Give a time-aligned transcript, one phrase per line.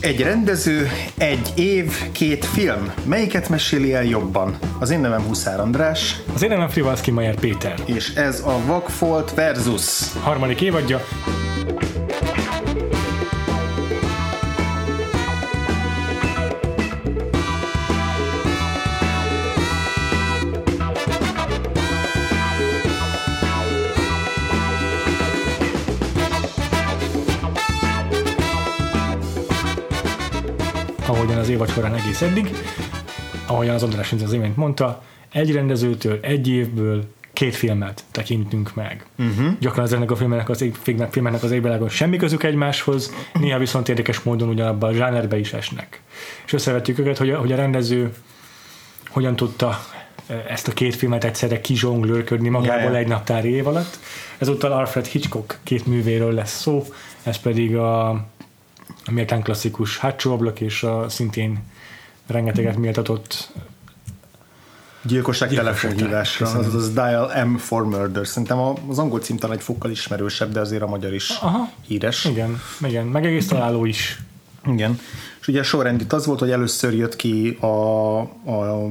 [0.00, 2.92] Egy rendező, egy év, két film.
[3.04, 4.58] Melyiket meséli el jobban?
[4.78, 6.16] Az én nevem Huszár András.
[6.34, 7.74] Az én nevem Frivalszki Mayer Péter.
[7.84, 10.12] És ez a Vagfolt versus.
[10.22, 11.00] Harmadik évadja.
[31.40, 32.50] Az évad során egész eddig,
[33.46, 39.04] ahogyan az András az imént mondta, egy rendezőtől, egy évből két filmet tekintünk meg.
[39.18, 39.52] Uh-huh.
[39.60, 44.20] Gyakran ezeknek a filmeknek az, filmnek, filmeknek az égvilágon semmi közük egymáshoz, néha viszont érdekes
[44.20, 46.00] módon ugyanabban a zsánerbe is esnek.
[46.46, 48.14] És összevetjük őket, hogy a, hogy a rendező
[49.08, 49.80] hogyan tudta
[50.26, 52.96] e, ezt a két filmet egyszerre kizsonglőrködni magából yeah.
[52.96, 53.98] egy naptári év alatt.
[54.38, 56.84] Ezúttal Alfred Hitchcock két művéről lesz szó,
[57.22, 58.24] ez pedig a
[59.04, 61.58] a méltán klasszikus hátsó ablak, és a szintén
[62.26, 63.52] rengeteget méltatott
[65.02, 68.26] Gyilkosság telefonhívásra, az az Dial M for Murder.
[68.26, 68.58] Szerintem
[68.88, 71.70] az angol cím talán egy fokkal ismerősebb, de azért a magyar is Aha.
[71.86, 72.24] híres.
[72.24, 74.22] Igen, igen, meg egész találó is.
[74.66, 74.98] Igen.
[75.40, 78.88] És ugye a sorrend itt az volt, hogy először jött ki a, a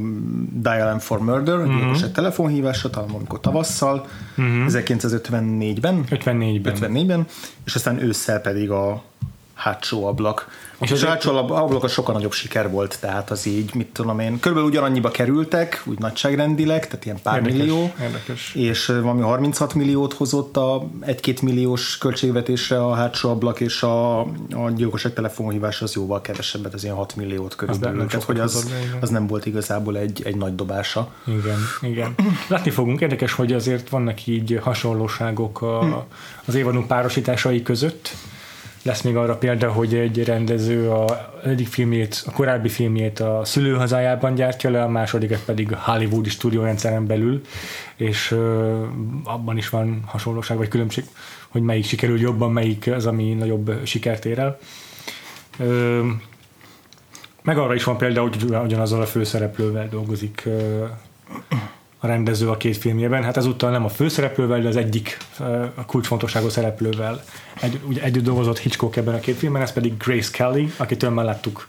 [0.52, 1.76] Dial M for Murder, uh-huh.
[1.76, 4.66] gyilkosság telefonhívásra, talán amikor tavasszal, uh-huh.
[4.67, 6.03] 1954-ben.
[6.09, 6.76] 54-ben.
[6.80, 7.26] 54-ben,
[7.66, 9.03] és aztán ősszel pedig a
[9.59, 10.47] hátsó ablak.
[10.79, 14.39] És az hátsó ablak a sokkal nagyobb siker volt, tehát az így, mit tudom én,
[14.39, 18.55] körülbelül ugyanannyiba kerültek, úgy nagyságrendileg, tehát ilyen pár érdekes, millió, érdekes.
[18.55, 24.69] és valami 36 milliót hozott a egy-két milliós költségvetésre a hátsó ablak, és a, a
[24.75, 29.27] gyilkosság telefonhívás az jóval kevesebbet, az ilyen 6 milliót körülbelül, tehát hogy az, az nem
[29.27, 31.13] volt igazából egy, egy nagy dobása.
[31.25, 32.15] Igen, igen.
[32.47, 36.07] Látni fogunk, érdekes, hogy azért vannak így hasonlóságok a,
[36.45, 38.15] az évadunk párosításai között,
[38.90, 44.36] lesz még arra példa, hogy egy rendező a egyik filmjét, a korábbi filmjét a szülőhazájában
[44.36, 47.42] gyártja le, a másodikat pedig a Hollywoodi stúdiórendszeren belül,
[47.95, 48.36] és
[49.23, 51.04] abban is van hasonlóság vagy különbség,
[51.48, 54.60] hogy melyik sikerül jobban, melyik az, ami nagyobb sikert ér el.
[57.44, 60.48] Meg arra is van példa, hogy ugyanazzal a főszereplővel dolgozik
[61.99, 63.23] a rendező a két filmjében.
[63.23, 65.17] Hát ezúttal nem a főszereplővel, de az egyik
[65.76, 67.23] a kulcsfontosságú szereplővel
[67.61, 71.26] egy, ugye együtt dolgozott Hitchcock ebben a két filmben, ez pedig Grace Kelly, akitől már
[71.26, 71.67] láttuk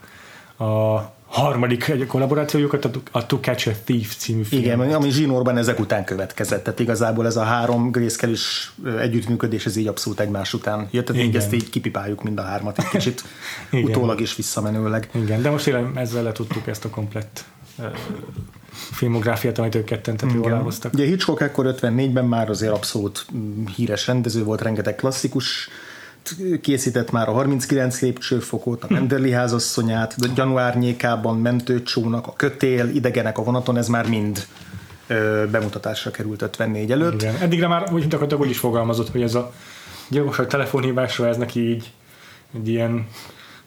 [0.57, 0.99] a
[1.31, 4.61] harmadik egy kollaborációjukat, a To Catch a Thief című film.
[4.61, 8.35] Igen, ami Zsinórban ezek után következett, tehát igazából ez a három Grace kelly
[8.99, 12.77] együttműködés, ez így abszolút egymás után jött, tehát így ezt így kipipáljuk mind a hármat
[12.79, 13.23] egy kicsit
[13.85, 15.09] utólag is visszamenőleg.
[15.11, 17.43] Igen, de most ezzel le tudtuk ezt a komplett
[18.71, 20.93] filmográfiát, amit ők ketten tetőalávoztak.
[20.93, 23.25] Ugye Hitchcock ekkor 54-ben már azért abszolút
[23.75, 25.69] híres rendező volt, rengeteg klasszikus
[26.61, 33.43] készített már a 39 lépcsőfokot, a Menderli házasszonyát, a gyanúárnyékában mentőcsónak, a kötél, idegenek a
[33.43, 34.47] vonaton, ez már mind
[35.07, 37.21] ö, bemutatásra került 54 előtt.
[37.21, 37.35] Igen.
[37.35, 39.53] Eddigre már úgy, mint úgy is fogalmazott, hogy ez a
[40.07, 41.91] gyilkosság telefonhívásra ez neki így
[42.53, 43.07] egy ilyen,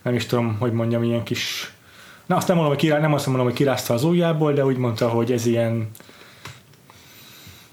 [0.02, 1.74] nem is tudom, hogy mondjam, ilyen kis
[2.26, 4.76] Na azt nem mondom, hogy, kirá, nem azt mondom, hogy kirázta az ujjából, de úgy
[4.76, 5.90] mondta, hogy ez ilyen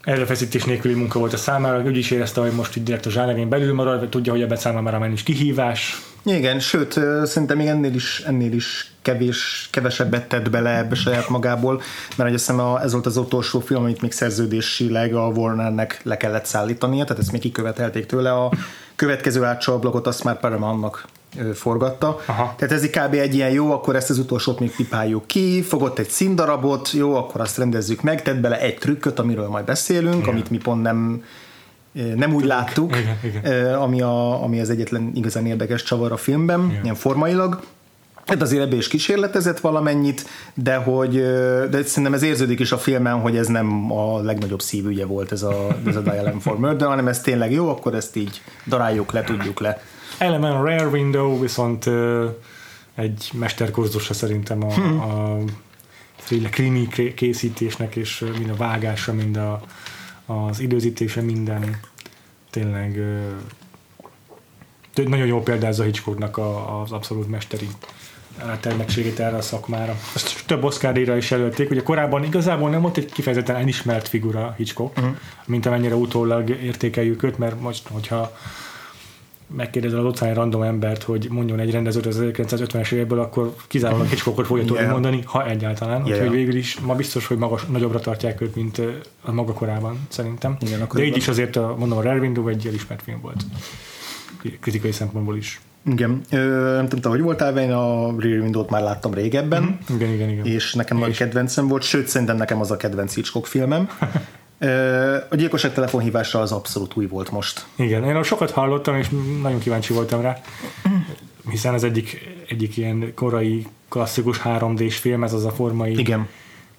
[0.04, 3.50] erőfeszítés nélküli munka volt a számára, úgy is érezte, hogy most itt direkt a zsánerén
[3.50, 6.02] belül marad, vagy tudja, hogy ebben számára már is kihívás.
[6.24, 11.82] Igen, sőt, szerintem még ennél is, ennél is kevés, kevesebbet tett bele ebbe saját magából,
[12.16, 16.46] mert azt hiszem ez volt az utolsó film, amit még szerződésileg a Warnernek le kellett
[16.46, 18.34] szállítania, tehát ezt még kikövetelték tőle.
[18.34, 18.52] A
[18.96, 21.08] következő átcsablakot azt már Paramountnak
[21.54, 22.20] forgatta.
[22.26, 22.54] Aha.
[22.58, 23.14] Tehát ez kb.
[23.14, 27.42] egy ilyen jó, akkor ezt az utolsót még pipáljuk ki, fogott egy színdarabot, jó, akkor
[27.42, 30.30] azt rendezzük meg, tett bele egy trükköt, amiről majd beszélünk, igen.
[30.30, 31.24] amit mi pont nem
[32.16, 33.74] nem úgy láttuk, igen, igen.
[33.74, 36.84] Ami, a, ami az egyetlen igazán érdekes csavar a filmben, igen.
[36.84, 37.60] ilyen formailag.
[38.26, 41.12] Hát azért ebből is kísérletezett valamennyit, de hogy
[41.70, 45.44] de szerintem ez érződik is a filmen, hogy ez nem a legnagyobb szívügye volt ez
[45.44, 49.12] a, ez a Dial M for Murder, hanem ez tényleg jó, akkor ezt így daráljuk
[49.12, 49.82] le, tudjuk le.
[50.22, 51.90] Element Rare Window viszont
[52.96, 55.00] egy mesterkurzusa szerintem a, hmm.
[55.00, 59.62] a krimi készítésnek, és mind a vágása, mind a,
[60.26, 61.80] az időzítése, minden
[62.50, 63.02] tényleg
[64.96, 67.68] nagyon jó példázza Hitchcocknak a, az abszolút mesteri
[68.60, 69.96] termettségét erre a szakmára.
[70.16, 74.98] Ezt több oscar is jelölték, ugye korábban igazából nem volt egy kifejezetten elismert figura Hitchcock,
[74.98, 75.16] uh-huh.
[75.46, 78.38] mint amennyire utólag értékeljük őt, mert most, hogyha
[79.56, 84.08] megkérdezel az utcán egy random embert, hogy mondjon egy rendezőt az 1950-es évekből, akkor kizárólag
[84.08, 84.92] Hitchcockot fogja tudni yeah.
[84.92, 86.06] mondani, ha egyáltalán.
[86.06, 86.20] Yeah.
[86.20, 88.82] Úgyhogy végül is ma biztos, hogy magas, nagyobbra tartják őt, mint
[89.22, 90.58] a maga korában, szerintem.
[90.60, 93.46] Igen, De így is azért, a, mondom, a Rare Window egy elismert film volt.
[94.60, 95.62] Kritikai szempontból is.
[95.86, 96.22] Igen.
[96.30, 99.96] Ö, nem tudom, hogy voltál, én a Rear Window-t már láttam régebben, mm-hmm.
[99.96, 100.46] igen, igen, igen.
[100.46, 103.90] és nekem nagy kedvencem volt, sőt, szerintem nekem az a kedvenc Hitchcock filmem.
[105.30, 107.66] A gyilkosság telefonhívása az abszolút új volt most.
[107.76, 109.08] Igen, én sokat hallottam, és
[109.42, 110.38] nagyon kíváncsi voltam rá,
[111.50, 116.28] hiszen ez egyik, egyik ilyen korai klasszikus 3D-s film, ez az a formai Igen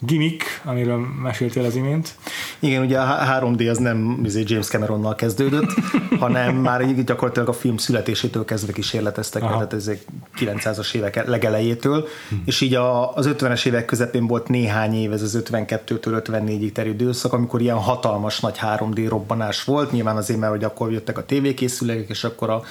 [0.06, 2.14] gimmick, amiről meséltél az imént.
[2.58, 5.74] Igen, ugye a 3D az nem izé, James Cameronnal kezdődött,
[6.20, 9.52] hanem már gyakorlatilag a film születésétől kezdve kísérleteztek, Aha.
[9.52, 10.04] tehát ezek
[10.38, 12.34] 900-as évek legelejétől, hm.
[12.44, 17.02] és így a, az 50-es évek közepén volt néhány év, ez az 52-től 54-ig terjedő
[17.02, 21.24] időszak, amikor ilyen hatalmas nagy 3D robbanás volt, nyilván azért, mert hogy akkor jöttek a
[21.24, 22.62] tévékészülékek, és akkor a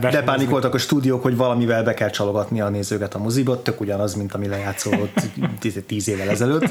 [0.00, 4.14] de pánikoltak a stúdiók, hogy valamivel be kell csalogatni a nézőket a moziba, tök ugyanaz,
[4.14, 5.14] mint ami lejátszódott
[5.86, 6.68] 10 évvel ezelőtt ezelőtt,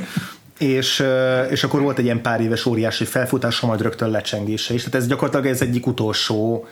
[0.57, 1.03] és,
[1.49, 4.83] és akkor volt egy ilyen pár éves óriási felfutása, majd rögtön lecsengése is.
[4.83, 6.67] Tehát ez gyakorlatilag ez egyik utolsó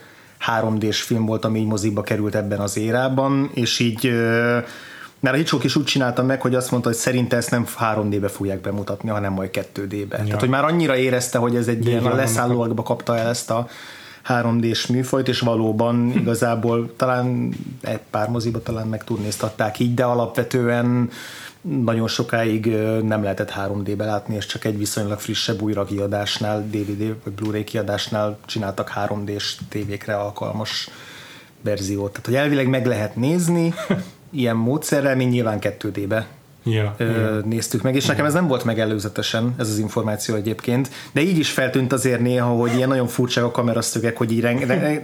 [0.60, 4.12] 3D-s film volt, ami így moziba került ebben az érában, és így
[5.20, 8.28] mert a Hitchcock is úgy csinálta meg, hogy azt mondta, hogy szerinte ezt nem 3D-be
[8.28, 10.18] fogják bemutatni, hanem majd 2D-be.
[10.18, 10.24] Ja.
[10.24, 13.68] Tehát, hogy már annyira érezte, hogy ez egy ilyen a leszállóakba kapta el ezt a
[14.28, 21.10] 3D-s műfajt, és valóban igazából talán egy pár moziba talán meg turnéztatták így, de alapvetően
[21.60, 22.66] nagyon sokáig
[23.02, 28.38] nem lehetett 3D-be látni, és csak egy viszonylag frissebb újra kiadásnál, DVD vagy Blu-ray kiadásnál
[28.46, 30.88] csináltak 3D-s tévékre alkalmas
[31.60, 32.10] verziót.
[32.10, 33.74] Tehát, hogy elvileg meg lehet nézni
[34.30, 36.26] ilyen módszerrel, mi nyilván 2D-be
[36.64, 37.40] ja, ja.
[37.44, 41.38] néztük meg, és nekem ez nem volt meg előzetesen, ez az információ egyébként, de így
[41.38, 44.40] is feltűnt azért néha, hogy ilyen nagyon furcsa a kameraszögek, hogy így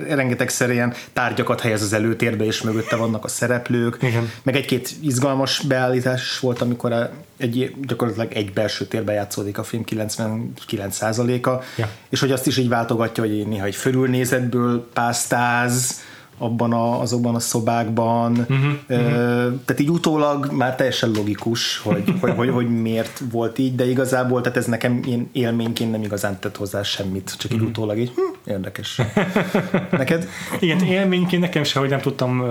[0.09, 4.31] rengetegszer ilyen tárgyakat helyez az előtérbe, és mögötte vannak a szereplők, Igen.
[4.43, 11.63] meg egy-két izgalmas beállítás volt, amikor egy, gyakorlatilag egy belső térbe játszódik a film 99%-a,
[11.77, 11.89] ja.
[12.09, 16.01] és hogy azt is így váltogatja, hogy néha egy fölülnézetből pásztáz,
[16.39, 18.31] abban a, azokban a szobákban.
[18.31, 18.57] Uh-huh,
[18.89, 19.61] uh-huh.
[19.65, 24.41] Tehát így utólag már teljesen logikus, hogy, hogy, hogy, hogy miért volt így, de igazából
[24.41, 27.71] tehát ez nekem ilyen élményként nem igazán tett hozzá semmit, csak így uh-huh.
[27.71, 29.01] utólag így hm, érdekes.
[29.91, 30.29] Neked?
[30.61, 32.45] Igen, élményként nekem se, hogy nem tudtam,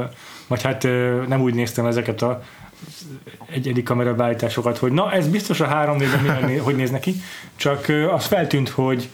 [0.48, 0.84] vagy hát
[1.28, 2.42] nem úgy néztem ezeket a
[3.52, 7.16] egyedi kamerabeállításokat, hogy na ez biztos a 3D-ben hogy néz neki,
[7.56, 9.10] csak az feltűnt, hogy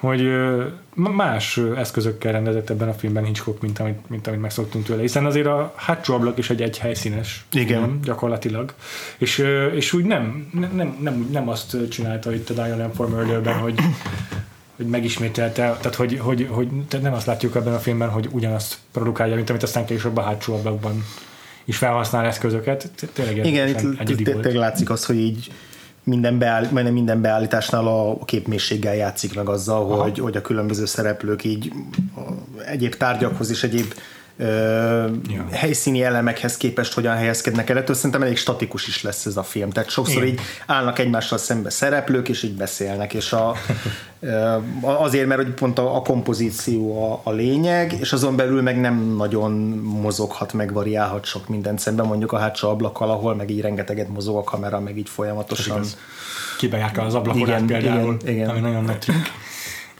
[0.00, 0.30] hogy
[0.94, 5.46] más eszközökkel rendezett ebben a filmben Hitchcock, mint amit, mint amit megszoktunk tőle, hiszen azért
[5.46, 7.82] a hátsó ablak is egy egyhelyszínes Igen.
[7.82, 8.74] Film, gyakorlatilag,
[9.18, 13.80] és, és úgy nem, nem, nem, nem azt csinálta itt a Diane for Murder-ben, hogy
[14.78, 18.78] hogy megismételte, tehát hogy, hogy, hogy tehát nem azt látjuk ebben a filmben, hogy ugyanazt
[18.92, 21.04] produkálja, mint amit aztán később a hátsó ablakban
[21.64, 22.90] is felhasznál eszközöket.
[23.12, 25.52] Tényleg Igen, itt tényleg látszik az, hogy így
[26.08, 31.44] minden, beáll, majdnem minden beállításnál a képmészséggel játszik meg azzal, hogy, hogy a különböző szereplők
[31.44, 31.72] így
[32.66, 33.94] egyéb tárgyakhoz és egyéb
[34.38, 35.46] ja.
[35.52, 37.76] helyszíni elemekhez képest hogyan helyezkednek el.
[37.76, 39.70] Ettől szerintem elég statikus is lesz ez a film.
[39.70, 40.34] Tehát sokszor Igen.
[40.34, 43.54] így állnak egymással szembe szereplők, és így beszélnek, és a,
[44.82, 49.14] azért, mert hogy pont a, a kompozíció a, a lényeg, és azon belül meg nem
[49.16, 49.52] nagyon
[50.00, 54.36] mozoghat, meg variálhat sok mindent szemben, mondjuk a hátsó ablakkal, ahol meg így rengeteget mozog
[54.36, 55.84] a kamera, meg így folyamatosan.
[56.58, 58.48] Kibejárkál az ablakon igen, például, igen, igen.
[58.48, 59.26] ami nagyon nagy trükk.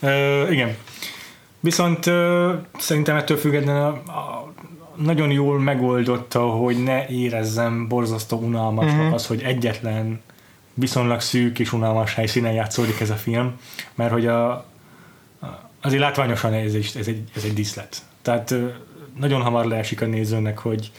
[0.03, 0.77] Uh, igen,
[1.61, 4.53] Viszont uh, szerintem ettől függetlenül a, a,
[4.97, 9.15] nagyon jól megoldotta, hogy ne érezzem borzasztó unalmasnak uh-huh.
[9.15, 10.21] az, hogy egyetlen
[10.75, 13.59] viszonylag szűk és unalmas helyszínen játszódik ez a film,
[13.95, 14.67] mert hogy a,
[15.81, 18.03] azért látványosan ez egy, ez egy, ez egy diszlet.
[18.23, 18.55] Tehát
[19.19, 20.93] nagyon hamar leesik a nézőnek, hogy,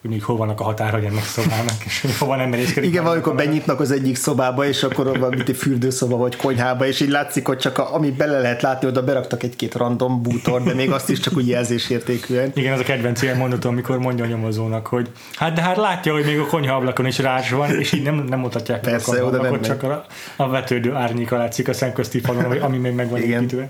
[0.00, 2.90] hogy még hol vannak a határa ennek a szobának, és hogy hova nem merészkedik.
[2.90, 7.00] Igen, valamikor benyitnak az egyik szobába, és akkor van mint egy fürdőszoba vagy konyhába, és
[7.00, 10.74] így látszik, hogy csak a, ami bele lehet látni, oda beraktak egy-két random bútor, de
[10.74, 12.50] még azt is csak úgy jelzésértékűen.
[12.54, 16.12] Igen, az a kedvenc ilyen mondatom, amikor mondja a nyomozónak, hogy hát de hát látja,
[16.12, 19.24] hogy még a konyha ablakon is rács van, és így nem, nem mutatják Persze, a
[19.24, 20.04] oda nem csak a,
[20.36, 23.68] a, vetődő árnyéka látszik a szemközti falon, ami még meg van építve.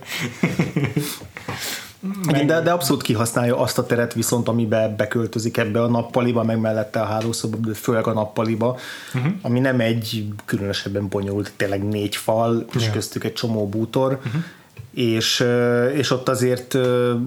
[2.01, 2.47] Meg...
[2.47, 7.01] De, de abszolút kihasználja azt a teret viszont, amibe beköltözik ebbe a nappaliba, meg mellette
[7.01, 8.79] a hálószoba, de főleg a nappaliba,
[9.15, 9.33] uh-huh.
[9.43, 12.95] ami nem egy különösebben bonyolult, tényleg négy fal, és yeah.
[12.95, 14.43] köztük egy csomó bútor, uh-huh.
[14.93, 15.45] és,
[15.95, 16.75] és ott azért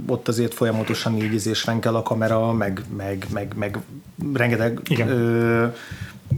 [0.08, 3.78] ott azért folyamatosan így renkel a kamera, meg, meg, meg, meg
[4.34, 5.10] rengeteg Igen.
[5.10, 5.66] ö,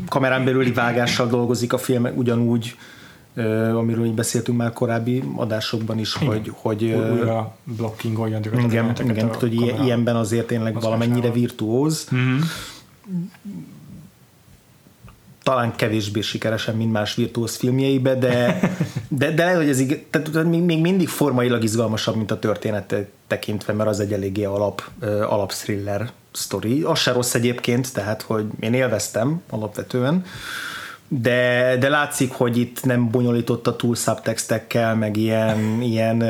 [0.09, 2.75] kamerán belüli vágással dolgozik a film, ugyanúgy
[3.75, 6.27] amiről így beszéltünk már korábbi adásokban is, igen.
[6.27, 12.07] hogy, hogy újra blockingolja igen, igen, igen hogy ilyenben azért tényleg valamennyire virtuóz.
[12.15, 12.39] Mm-hmm.
[15.43, 18.59] talán kevésbé sikeresen, mint más virtuóz filmjeibe, de,
[19.07, 22.95] de, de lehet, hogy ez ig- tehát még, mindig formailag izgalmasabb, mint a történet
[23.27, 26.81] tekintve, mert az egy eléggé alap, ö, alap thriller sztori.
[26.81, 30.25] Az se rossz egyébként, tehát hogy én élveztem alapvetően,
[31.21, 36.23] de, de látszik, hogy itt nem bonyolította túl subtextekkel, meg ilyen, ilyen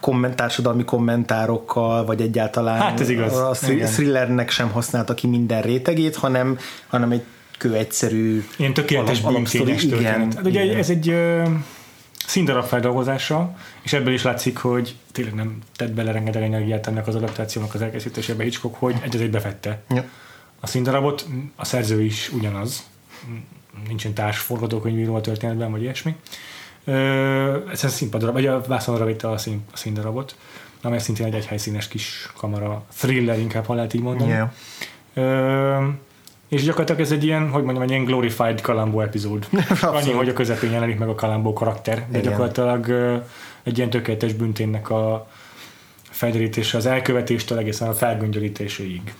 [0.00, 3.36] komment, társadalmi kommentárokkal, vagy egyáltalán Hát ez igaz.
[3.36, 3.50] a
[3.84, 7.22] thrillernek sem használta ki minden rétegét, hanem, hanem egy
[7.58, 10.34] kő egyszerű Ilyen tökéletes bűntényes történet.
[10.34, 10.76] Hát ugye igen.
[10.76, 11.42] ez egy ö,
[12.26, 17.14] színdarab feldolgozása, és ebből is látszik, hogy tényleg nem tett bele rengeteg energiát ennek az
[17.14, 20.04] adaptációnak az elkészítésébe Hitchcock, hogy egy az egybe vette Ja.
[20.60, 21.26] a színdarabot,
[21.56, 22.82] a szerző is ugyanaz,
[23.86, 26.16] nincsen társ forgatókönyvíró a történetben, vagy ilyesmi.
[27.72, 30.36] A színpadra, vagy a vászonra vitte a, szín, a színdarabot,
[30.82, 34.30] amely szintén egy egyhelyszínes kis kamera thriller, inkább, ha lehet így mondani.
[34.30, 34.50] Yeah.
[35.14, 35.88] Ö,
[36.48, 39.48] és gyakorlatilag ez egy ilyen, hogy mondjam, egy ilyen glorified Kalambó epizód.
[39.80, 42.30] Annyi, hogy a közepén jelenik meg a Kalambó karakter, de Igen.
[42.30, 42.90] gyakorlatilag
[43.62, 45.28] egy ilyen tökéletes bűnténynek a
[46.10, 49.14] felderítése az elkövetéstől egészen a felgöngyölítéséig.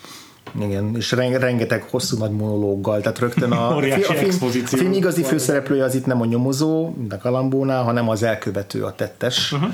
[0.60, 5.22] Igen, és ren- rengeteg hosszú nagy monológgal, tehát rögtön a, a, film, a film igazi
[5.22, 9.52] főszereplője az itt nem a nyomozó, mint a Kalambónál, hanem az elkövető, a tettes.
[9.52, 9.72] Uh-huh.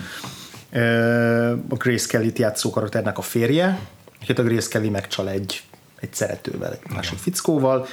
[1.69, 3.79] A Grace Kelly-t játszó karakternek a férje,
[4.21, 5.63] és a Grace Kelly megcsal egy,
[6.01, 7.87] egy szeretővel, egy másik fickóval,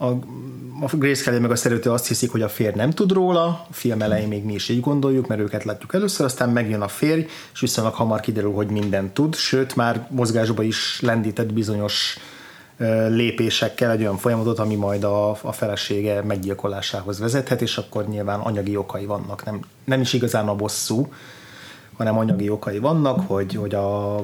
[0.00, 0.06] a,
[0.80, 3.66] a Grace Kelly meg a szerető azt hiszik, hogy a férj nem tud róla, a
[3.70, 7.26] film elején még mi is így gondoljuk, mert őket látjuk először, aztán megjön a férj,
[7.52, 12.18] és viszonylag hamar kiderül, hogy mindent tud, sőt már mozgásba is lendített bizonyos
[13.08, 18.76] lépésekkel egy olyan folyamatot, ami majd a, a felesége meggyilkolásához vezethet, és akkor nyilván anyagi
[18.76, 21.12] okai vannak, nem, nem is igazán a bosszú,
[21.96, 24.16] hanem anyagi okai vannak, hogy, hogy a,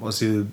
[0.00, 0.46] az ő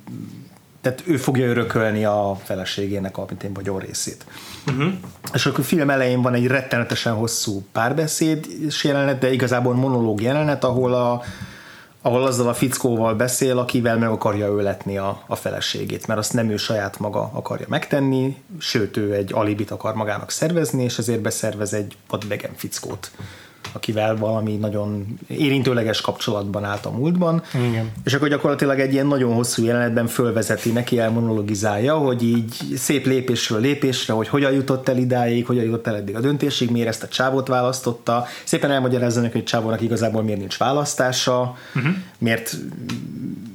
[0.82, 4.26] tehát ő fogja örökölni a feleségének a mint én vagyon részét.
[4.68, 4.94] Uh-huh.
[5.34, 8.48] És akkor a film elején van egy rettenetesen hosszú párbeszéd
[8.82, 11.22] jelenet, de igazából monológ jelenet, ahol a,
[12.02, 16.50] ahol azzal a fickóval beszél, akivel meg akarja öletni a, a feleségét, mert azt nem
[16.50, 21.74] ő saját maga akarja megtenni, sőt ő egy alibit akar magának szervezni, és ezért beszervez
[21.74, 23.12] egy vadidegen fickót,
[23.72, 27.44] akivel valami nagyon érintőleges kapcsolatban állt a múltban.
[27.70, 27.92] Igen.
[28.04, 33.60] És akkor gyakorlatilag egy ilyen nagyon hosszú jelenetben fölvezeti neki, elmonologizálja, hogy így szép lépésről
[33.60, 37.08] lépésre, hogy hogyan jutott el idáig, hogyan jutott el eddig a döntésig, miért ezt a
[37.08, 38.26] csávot választotta.
[38.44, 41.94] Szépen elmagyarázza neki, hogy csávónak igazából miért nincs választása, uh-huh.
[42.18, 42.58] miért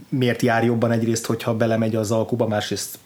[0.08, 2.98] miért jár jobban egyrészt, hogyha belemegy az alkuba, másrészt,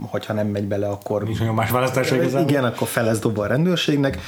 [0.00, 2.48] hogyha nem megy bele, akkor Nincs nagyon más választása igazából.
[2.48, 4.18] igen, akkor felez dobva a rendőrségnek,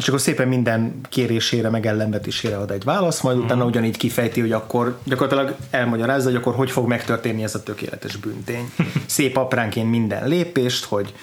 [0.00, 4.52] és akkor szépen minden kérésére, meg ellenvetésére ad egy választ, majd utána ugyanígy kifejti, hogy
[4.52, 8.72] akkor gyakorlatilag elmagyarázza, hogy akkor hogy fog megtörténni ez a tökéletes bűntény.
[9.06, 11.14] Szép apránként minden lépést, hogy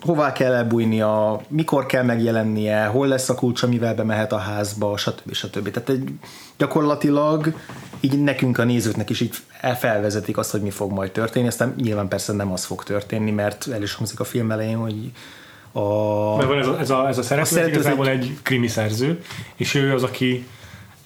[0.00, 5.32] hová kell elbújnia, mikor kell megjelennie, hol lesz a kulcs, amivel bemehet a házba, stb.
[5.32, 5.70] stb.
[5.70, 6.08] Tehát egy,
[6.56, 7.54] gyakorlatilag
[8.00, 9.34] így nekünk a nézőknek is így
[9.78, 13.68] felvezetik azt, hogy mi fog majd történni, aztán nyilván persze nem az fog történni, mert
[13.72, 15.10] el is hangzik a film elején, hogy
[15.72, 16.36] a...
[16.36, 18.68] Mert van ez a, ez a, ez a szereplő, A szereplő igazából egy- egy krimi
[18.68, 19.22] szerző,
[19.56, 20.46] és ő az, aki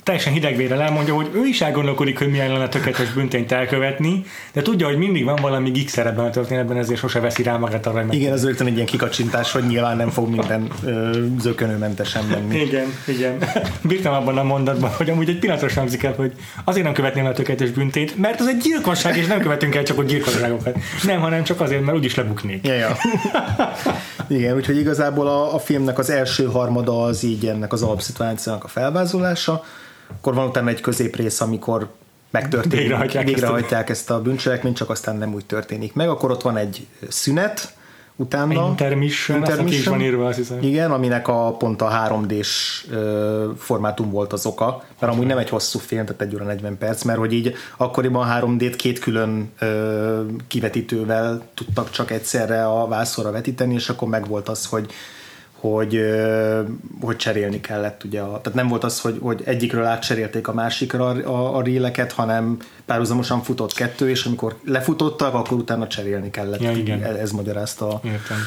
[0.04, 4.86] teljesen hidegvérrel elmondja, hogy ő is elgondolkodik, hogy milyen lenne tökéletes büntényt elkövetni, de tudja,
[4.86, 8.14] hogy mindig van valami gigszer ebben a történetben, ezért sose veszi rá magát arra, hogy.
[8.14, 12.60] Igen, ez rögtön egy ilyen kikacsintás, hogy nyilván nem fog minden ö, zökönőmentesen menni.
[12.60, 13.38] Igen, igen.
[13.82, 16.32] Bírtam abban a mondatban, hogy amúgy egy pillanatra sem el, hogy
[16.64, 19.82] azért nem követném el a tökéletes büntényt, mert az egy gyilkosság, és nem követünk el
[19.82, 20.76] csak a gyilkosságokat.
[21.02, 22.66] Nem, hanem csak azért, mert úgyis lebuknék.
[22.66, 22.96] Ja, ja.
[24.28, 28.68] Igen, úgyhogy igazából a, a filmnek az első harmada az így ennek az alapszituációnak a
[28.68, 29.64] felvázolása,
[30.08, 31.88] akkor van utána egy középrész, amikor
[32.30, 34.14] megtörténik, Végrehajtják végrehajtják, ezt, a...
[34.14, 37.74] ezt a bűncselekményt, csak aztán nem úgy történik meg, akkor ott van egy szünet,
[38.16, 38.66] utána.
[38.68, 40.58] Intermission, ki is van írva, azt hiszem.
[40.62, 45.48] Igen, aminek a pont a 3D-s ö, formátum volt az oka, mert amúgy nem egy
[45.48, 50.20] hosszú film, tehát egy óra 40 perc, mert hogy így akkoriban 3D-t két külön ö,
[50.48, 54.92] kivetítővel tudtak csak egyszerre a vászorra vetíteni, és akkor meg volt az, hogy
[55.70, 56.00] hogy,
[57.00, 58.04] hogy cserélni kellett.
[58.04, 62.12] Ugye tehát nem volt az, hogy, hogy egyikről átcserélték a másikra a, a, a réleket,
[62.12, 66.60] hanem párhuzamosan futott kettő, és amikor lefutottak, akkor utána cserélni kellett.
[66.60, 67.02] Ja, igen.
[67.02, 68.38] Ez, ez magyarázta a, Értem.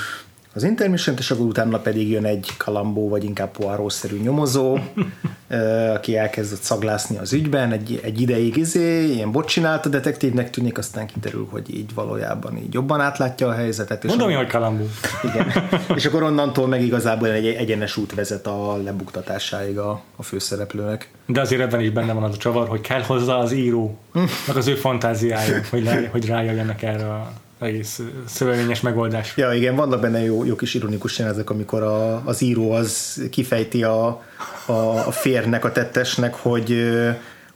[0.54, 4.78] Az intermission és akkor utána pedig jön egy kalambó, vagy inkább poáró-szerű nyomozó,
[5.96, 10.78] aki elkezdett szaglászni az ügyben, egy, egy ideig izé, ilyen bot csinált a detektívnek tűnik,
[10.78, 14.04] aztán kiderül, hogy így valójában így jobban átlátja a helyzetet.
[14.04, 14.90] És Mondom, hogy kalambú.
[15.24, 15.52] igen.
[15.96, 21.10] és akkor onnantól meg igazából egy egyenes út vezet a lebuktatásáig a, a főszereplőnek.
[21.26, 23.98] De azért ebben is benne van az a csavar, hogy kell hozzá az író,
[24.48, 29.34] meg az ő fantáziája, hogy, le, hogy rájöjjenek erre a egész szövevényes megoldás.
[29.38, 33.84] Ja, igen, vannak benne jó, jó kis ironikus jelenetek, amikor a, az író az kifejti
[33.84, 34.24] a,
[34.66, 34.72] a,
[35.08, 36.90] a férnek, a tettesnek, hogy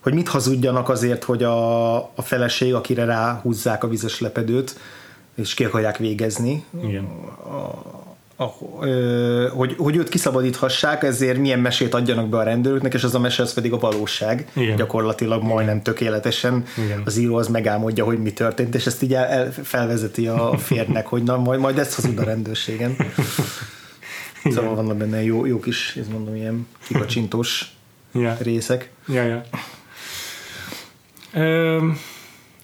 [0.02, 4.80] hogy mit hazudjanak azért, hogy a, a feleség, akire ráhúzzák a vizes lepedőt,
[5.36, 6.66] és ki akarják végezni.
[6.84, 7.04] Igen.
[7.04, 8.01] A,
[8.42, 13.16] a, ö, hogy, hogy őt kiszabadíthassák, ezért milyen mesét adjanak be a rendőröknek, és az
[13.16, 14.48] a mese az pedig a valóság.
[14.54, 14.76] Igen.
[14.76, 17.02] Gyakorlatilag majdnem tökéletesen Igen.
[17.06, 21.08] az író az megálmodja, hogy mi történt, és ezt így el, el, felvezeti a férnek,
[21.08, 22.96] hogy na, majd, majd ezt hazud a rendőrségen.
[24.44, 27.76] Szóval vannak benne jó, jó kis, ez mondom, ilyen kikacsintós
[28.14, 28.38] Ja.
[28.40, 28.90] részek.
[29.08, 29.44] Ja, ja.
[31.34, 31.78] Ö,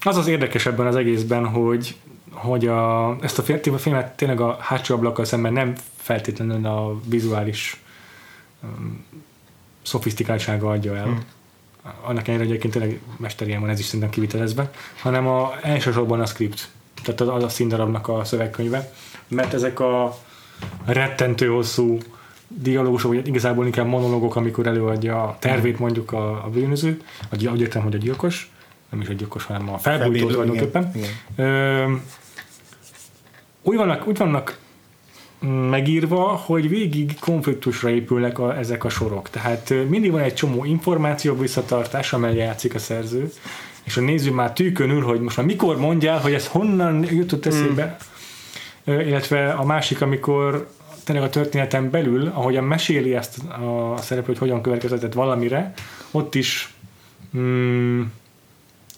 [0.02, 1.96] az az érdekes ebben az egészben, hogy,
[2.30, 7.00] hogy a, ezt a fi- a filmet tényleg a hátsó ablakkal szemben nem feltétlenül a
[7.04, 7.82] vizuális
[8.62, 9.04] um,
[9.82, 11.04] szofisztikáltsága adja el.
[11.04, 11.24] Hmm.
[11.82, 14.70] Annak ellenére, hogy egyébként tényleg mesterien van ez is szerintem kivitelezve,
[15.00, 16.68] hanem a, elsősorban a script,
[17.02, 18.92] tehát az, az a színdarabnak a szövegkönyve,
[19.28, 20.18] mert ezek a
[20.84, 21.98] rettentő hosszú
[22.48, 27.60] dialógusok, vagy igazából inkább monológok, amikor előadja a tervét mondjuk a, a bűnöző, vagy úgy
[27.60, 28.50] értem, hogy a gyilkos,
[28.90, 30.92] nem is a gyilkos, hanem a felbújtó tulajdonképpen.
[31.36, 31.92] Ö,
[33.62, 34.58] úgy vannak, úgy vannak
[35.70, 39.30] megírva, hogy végig konfliktusra épülnek a, ezek a sorok.
[39.30, 43.30] Tehát mindig van egy csomó információ visszatartás, amely játszik a szerző,
[43.84, 47.96] és a néző már tűkönül, hogy most már mikor mondjál, hogy ez honnan jutott eszébe,
[48.90, 48.98] mm.
[48.98, 50.68] illetve a másik, amikor
[51.04, 55.74] tényleg a történeten belül, ahogyan meséli ezt a szereplő, hogy hogyan következett valamire,
[56.10, 56.74] ott is
[57.36, 58.02] mm,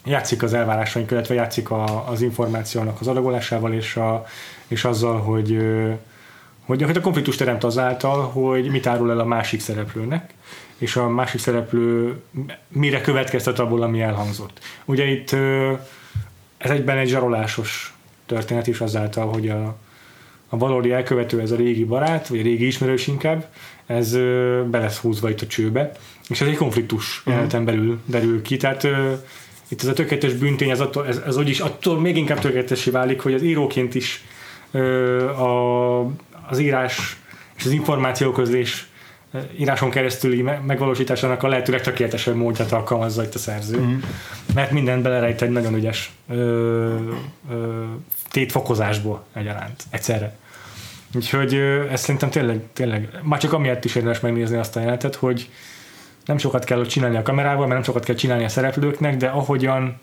[0.05, 4.27] játszik az elvárásaink, illetve játszik a, az információnak az adagolásával, és, a,
[4.67, 5.59] és azzal, hogy,
[6.65, 10.35] hogy, hogy a konfliktus teremt azáltal, hogy mit árul el a másik szereplőnek,
[10.79, 12.21] és a másik szereplő
[12.69, 14.59] mire következtet abból, ami elhangzott.
[14.85, 15.33] Ugye itt
[16.59, 17.95] ez egyben egy zsarolásos
[18.27, 19.77] történet is azáltal, hogy a,
[20.49, 23.49] a valódi elkövető, ez a régi barát, vagy a régi ismerős inkább,
[23.87, 24.13] ez
[24.71, 25.93] be lesz húzva itt a csőbe,
[26.29, 28.87] és ez egy konfliktus jeleneten belül derül ki, tehát
[29.71, 33.21] itt ez a tökéletes bűntény, ez, attól, ez, ez úgyis attól még inkább tökéletesé válik,
[33.21, 34.25] hogy az íróként is
[34.71, 36.01] ö, a,
[36.49, 37.17] az írás
[37.57, 38.89] és az információközlés
[39.59, 43.81] íráson keresztüli me- megvalósításának a lehető legtökéletesebb módját alkalmazza itt a szerző.
[43.81, 43.99] Mm.
[44.55, 46.35] Mert minden belerejt egy nagyon ügyes ö,
[47.51, 47.85] ö,
[48.31, 50.37] tétfokozásból egyaránt, egyszerre.
[51.15, 55.15] Úgyhogy ö, ez szerintem tényleg, tényleg, már csak amiatt is érdemes megnézni azt a jelenetet,
[55.15, 55.51] hogy
[56.25, 59.27] nem sokat kell ott csinálni a kamerával, mert nem sokat kell csinálni a szereplőknek, de
[59.27, 60.01] ahogyan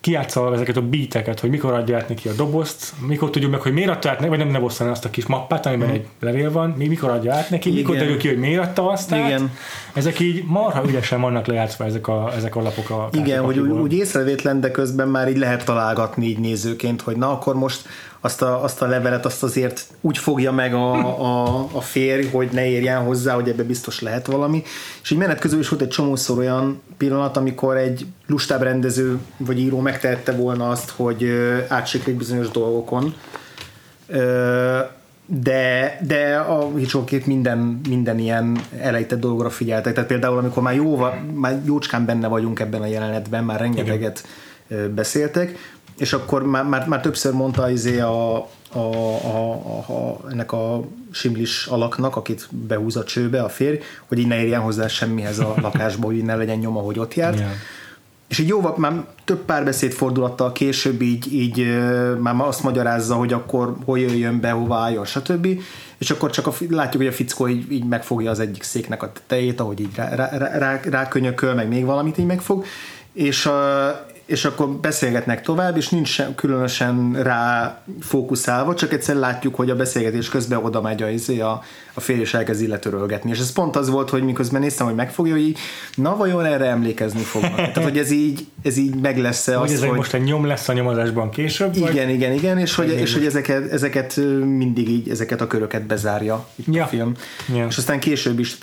[0.00, 3.72] kiátsza ezeket a beateket, hogy mikor adja át neki a dobozt, mikor tudjuk meg, hogy
[3.72, 6.70] miért adta át, vagy nem ne bosszani azt a kis mappát, amiben egy levél van,
[6.70, 8.06] mi mikor adja át neki, mikor Igen.
[8.06, 9.26] derül ki, hogy miért adta azt át.
[9.26, 9.50] Igen.
[9.92, 13.70] Ezek így marha ügyesen vannak lejátszva ezek a, ezek a lapok a Igen, hogy úgy,
[13.70, 17.88] úgy észrevétlen, de közben már így lehet találgatni így nézőként, hogy na akkor most
[18.24, 22.48] azt a, azt a levelet azt azért úgy fogja meg a, a, a férj, hogy
[22.52, 24.62] ne érjen hozzá, hogy ebbe biztos lehet valami.
[25.02, 29.58] És így menet közül is volt egy csomószor olyan pillanat, amikor egy lustább rendező vagy
[29.58, 31.30] író megtehette volna azt, hogy
[31.68, 33.14] átsiklik bizonyos dolgokon.
[35.26, 39.94] De, de a Hitchcockét minden, minden ilyen elejtett dologra figyeltek.
[39.94, 44.26] Tehát például, amikor már, jó, már jócskán benne vagyunk ebben a jelenetben, már rengeteget
[44.68, 48.36] ö, beszéltek, és akkor már, már, már többször mondta izé a,
[48.72, 53.78] a, a, a, a, ennek a simlis alaknak, akit behúz a csőbe a férj,
[54.08, 57.14] hogy így ne érjen hozzá semmihez a lakásba, hogy így ne legyen nyoma, hogy ott
[57.14, 57.38] járt.
[57.38, 57.50] Ja.
[58.28, 61.78] És így jóval, már több párbeszéd fordulattal később így, így
[62.18, 65.48] már azt magyarázza, hogy akkor hol jöjjön be, hova álljon, stb.
[65.98, 69.12] És akkor csak a, látjuk, hogy a fickó így, így megfogja az egyik széknek a
[69.12, 72.64] tetejét, ahogy így rá, rá, rá, rá, rákönyököl, meg még valamit így megfog,
[73.12, 73.48] és,
[74.26, 79.76] és akkor beszélgetnek tovább, és nincs sem különösen rá fókuszálva, csak egyszer látjuk, hogy a
[79.76, 81.62] beszélgetés közben oda megy a, izé a,
[81.94, 83.30] a férj, és elkezd illetörölgetni.
[83.30, 85.58] És ez pont az volt, hogy miközben néztem, hogy megfogja, hogy így,
[85.94, 87.54] na vajon erre emlékezni fognak.
[87.72, 89.96] Tehát, hogy ez így, ez így meg lesz-e az, ez hogy...
[89.96, 91.78] most egy nyom lesz a nyomozásban később?
[91.78, 91.90] Vagy?
[91.90, 96.46] Igen, igen, igen, és hogy, és hogy ezeket, ezeket mindig így, ezeket a köröket bezárja
[96.66, 96.84] Ja.
[96.84, 97.14] a film.
[97.54, 97.66] Ja.
[97.66, 98.58] És aztán később is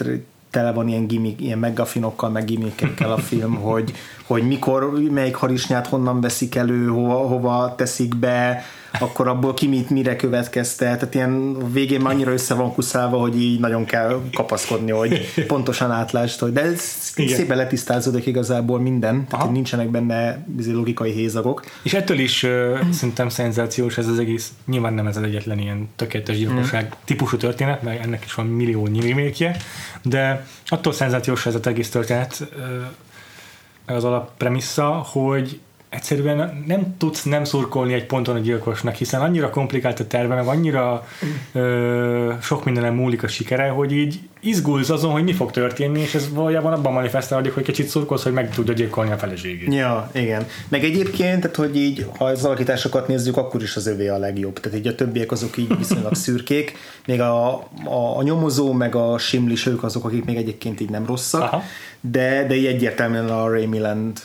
[0.52, 3.92] tele van ilyen, gimmick, ilyen megafinokkal, meg gimmickekkel a film, hogy,
[4.26, 8.64] hogy mikor, melyik harisnyát honnan veszik elő, hova, hova teszik be,
[9.00, 13.42] akkor abból ki mit, mire következte, tehát ilyen végén már annyira össze van kuszálva, hogy
[13.42, 17.36] így nagyon kell kapaszkodni, hogy pontosan átlást, hogy de ez Igen.
[17.36, 19.54] szépen letisztázódik igazából minden, tehát Aha.
[19.54, 21.64] nincsenek benne logikai hézagok.
[21.84, 22.50] És ettől is uh,
[22.92, 24.54] szerintem szenzációs ez az egész.
[24.66, 27.00] Nyilván nem ez az egyetlen ilyen tökéletes gyilkosság mm.
[27.06, 29.58] típusú történet, meg ennek is van millió remékje,
[30.02, 35.60] de attól szenzációs ez az egész történet, uh, az alappremissza, hogy
[35.92, 40.48] egyszerűen nem tudsz nem szurkolni egy ponton a gyilkosnak, hiszen annyira komplikált a terve, meg
[40.48, 41.08] annyira
[41.52, 46.16] ö, sok mindenem múlik a sikere, hogy így izgulsz azon, hogy mi fog történni, és
[46.16, 49.74] ez valójában abban manifestálódik, hogy kicsit szurkolsz, hogy meg tudja gyilkolni a feleségét.
[49.74, 50.46] Ja, igen.
[50.68, 54.60] Meg egyébként, tehát hogy így, ha az alakításokat nézzük, akkor is az övé a legjobb.
[54.60, 57.54] Tehát így a többiek azok így viszonylag szürkék, még a,
[57.86, 61.64] a, a nyomozó, meg a simlis, ők azok, akik még egyébként így nem rosszak, Aha.
[62.02, 64.22] de, de így egyértelműen a Ray Milland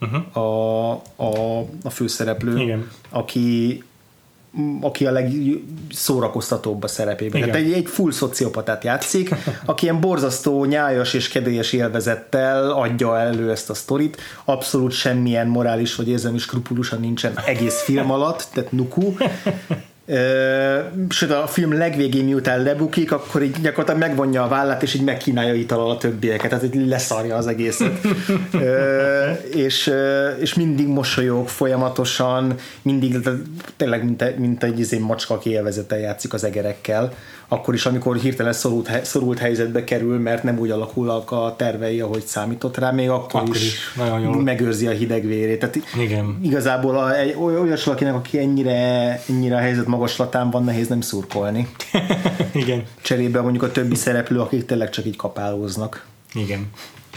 [0.00, 0.36] uh-huh.
[0.36, 2.90] a, a, a főszereplő, Igen.
[3.08, 3.82] aki
[4.80, 7.36] aki a legszórakoztatóbb a szerepében.
[7.36, 7.50] Igen.
[7.52, 13.50] Tehát egy, egy full szociopatát játszik, aki ilyen borzasztó, nyájas és kedélyes élvezettel adja elő
[13.50, 14.20] ezt a sztorit.
[14.44, 19.14] Abszolút semmilyen morális vagy érzelmi skrupulusan nincsen egész film alatt, tehát nuku
[21.08, 25.54] sőt a film legvégén miután lebukik, akkor így gyakorlatilag megvonja a vállát, és így megkínálja
[25.54, 27.98] ital a többieket, tehát így leszarja az egészet.
[29.64, 29.92] és,
[30.40, 33.28] és mindig mosolyog folyamatosan, mindig
[33.76, 37.12] tényleg mint, mint egy izé macska, aki élvezettel játszik az egerekkel
[37.54, 42.24] akkor is, amikor hirtelen szorult, szorult helyzetbe kerül, mert nem úgy alakulnak a tervei, ahogy
[42.24, 44.42] számított rá, még akkor, akkor is, is nagyon jól.
[44.42, 45.58] megőrzi a hideg vérét.
[45.58, 46.38] Tehát Igen.
[46.42, 51.68] Igazából a, egy, olyas valakinek, aki ennyire, ennyire a helyzet magaslatán van, nehéz nem szurkolni.
[52.52, 52.82] Igen.
[53.00, 56.06] Cserébe mondjuk a többi szereplő, akik tényleg csak így kapálóznak.
[56.34, 56.70] Igen.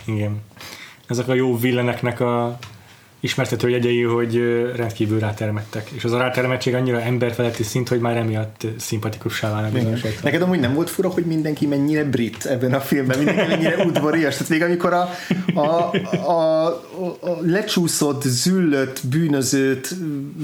[0.05, 0.41] Igen.
[1.07, 2.57] Ezek a jó villeneknek a
[3.19, 4.41] ismertető jegyei, hogy
[4.75, 5.89] rendkívül rátermettek.
[5.89, 10.59] És az a rátermettség annyira emberfeletti szint, hogy már emiatt szimpatikussá válnak bizonyos Neked amúgy
[10.59, 14.33] nem volt fura, hogy mindenki mennyire brit ebben a filmben, mindenki mennyire udvarias.
[14.33, 15.09] Tehát még amikor a,
[15.53, 15.91] a,
[16.27, 19.95] a, a lecsúszott, züllött bűnözőt,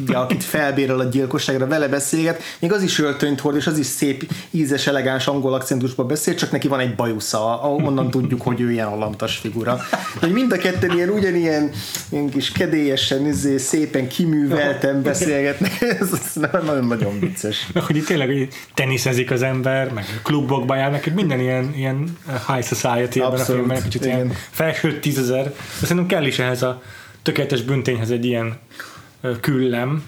[0.03, 3.85] ugye, akit felbérel a gyilkosságra, vele beszélget, még az is öltönyt hord, és az is
[3.85, 8.71] szép, ízes, elegáns angol akcentusban beszél, csak neki van egy bajusza, onnan tudjuk, hogy ő
[8.71, 9.79] ilyen alantas figura.
[10.19, 11.71] Hogy mind a ketten ilyen ugyanilyen
[12.09, 17.67] ilyen kis kedélyesen, izé, szépen kiművelten beszélgetnek, ez, ez nagyon-nagyon vicces.
[17.73, 23.39] Hogy itt tényleg teniszezik az ember, meg klubokba járnak, minden ilyen, ilyen high society ebben
[23.39, 24.15] a filmben, kicsit igen.
[24.15, 25.43] ilyen felső tízezer.
[25.43, 26.81] De szerintem kell is ehhez a
[27.21, 28.59] tökéletes büntényhez egy ilyen
[29.39, 30.03] küllem,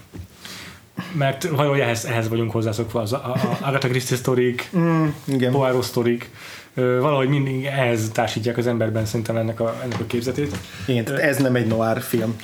[1.12, 5.06] mert valahogy ehhez, ehhez vagyunk hozzászokva, az a, a Agatha Christie sztorik, mm,
[5.50, 6.30] Poirot sztorik,
[6.76, 10.56] valahogy mindig ehhez társítják az emberben szerintem ennek a, ennek a képzetét.
[10.86, 12.36] Igen, tehát ez nem egy noir film.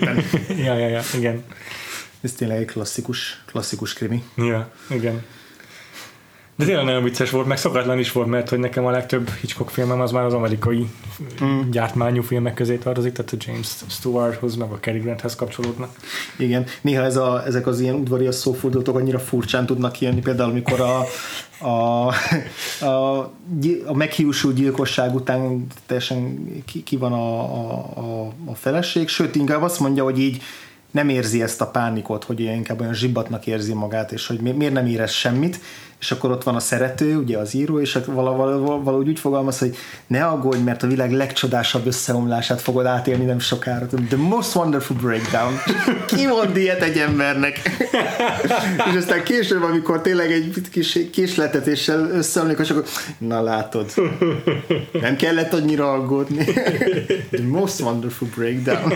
[0.64, 1.44] ja, ja, ja, igen.
[2.20, 4.22] Ez tényleg egy klasszikus, klasszikus krimi.
[4.36, 5.24] Ja, igen.
[6.56, 9.70] De tényleg nagyon vicces volt, meg szokatlan is volt, mert hogy nekem a legtöbb Hitchcock
[9.70, 10.90] filmem az már az amerikai
[11.44, 11.70] mm.
[11.70, 15.96] gyártmányú filmek közé tartozik, tehát a James Stewarthoz, meg a Cary Granthez kapcsolódnak.
[16.36, 20.80] Igen, néha ez a, ezek az ilyen udvarias szófordulatok annyira furcsán tudnak jönni, például amikor
[20.80, 21.04] a,
[21.66, 22.08] a,
[22.84, 23.18] a,
[23.86, 27.40] a meghiúsult gyilkosság után teljesen ki, ki van a,
[27.98, 30.42] a, a feleség, sőt inkább azt mondja, hogy így
[30.90, 34.86] nem érzi ezt a pánikot, hogy inkább olyan zsibbatnak érzi magát, és hogy miért nem
[34.86, 35.60] érez semmit,
[36.04, 39.76] és akkor ott van a szerető, ugye az író, és valahogy, valahogy úgy fogalmaz, hogy
[40.06, 43.86] ne aggódj, mert a világ legcsodásabb összeomlását fogod átélni nem sokára.
[43.86, 45.52] The most wonderful breakdown.
[46.16, 47.60] Ki mond ilyet egy embernek?
[48.90, 52.84] és aztán később, amikor tényleg egy kis késletetéssel összeomlik, és akkor
[53.18, 53.92] na látod,
[54.92, 56.44] nem kellett annyira aggódni.
[57.30, 58.92] The most wonderful breakdown.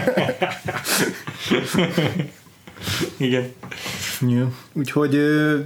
[3.17, 3.53] Igen.
[4.21, 4.53] Ja.
[4.73, 5.11] Úgyhogy,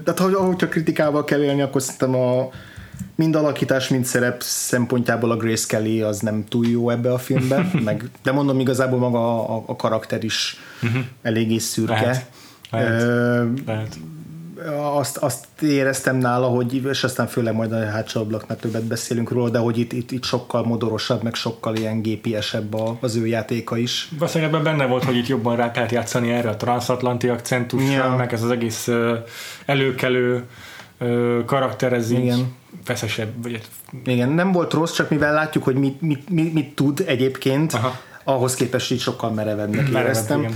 [0.05, 2.51] tehát csak kritikával kell élni, akkor szerintem a
[3.14, 7.70] mind alakítás, mind szerep szempontjából a Grace Kelly az nem túl jó ebbe a filmbe,
[7.85, 11.03] meg, de mondom igazából maga a, a karakter is uh-huh.
[11.22, 12.01] eléggé szürke.
[12.01, 12.31] Lehet.
[12.70, 13.03] Lehet.
[13.03, 13.98] Ö, Lehet
[14.96, 19.48] azt, azt éreztem nála, hogy, és aztán főleg majd a hátsó ablaknál többet beszélünk róla,
[19.48, 24.09] de hogy itt, itt, itt sokkal modorosabb, meg sokkal ilyen gépiesebb az ő játéka is.
[24.18, 28.14] Valószínűleg ebben benne volt, hogy itt jobban rá kellett játszani erre a transatlanti akcentusra, ja.
[28.16, 28.88] meg ez az egész
[29.66, 30.44] előkelő
[31.46, 32.18] karakterezés.
[32.18, 32.55] Igen.
[32.85, 33.42] Feszesebb.
[33.42, 33.61] Vagy...
[34.05, 38.01] Igen, nem volt rossz, csak mivel látjuk, hogy mit, mit, mit, mit tud egyébként, Aha.
[38.25, 40.40] ahhoz képest így sokkal merevebbnek éreztem.
[40.40, 40.53] Igen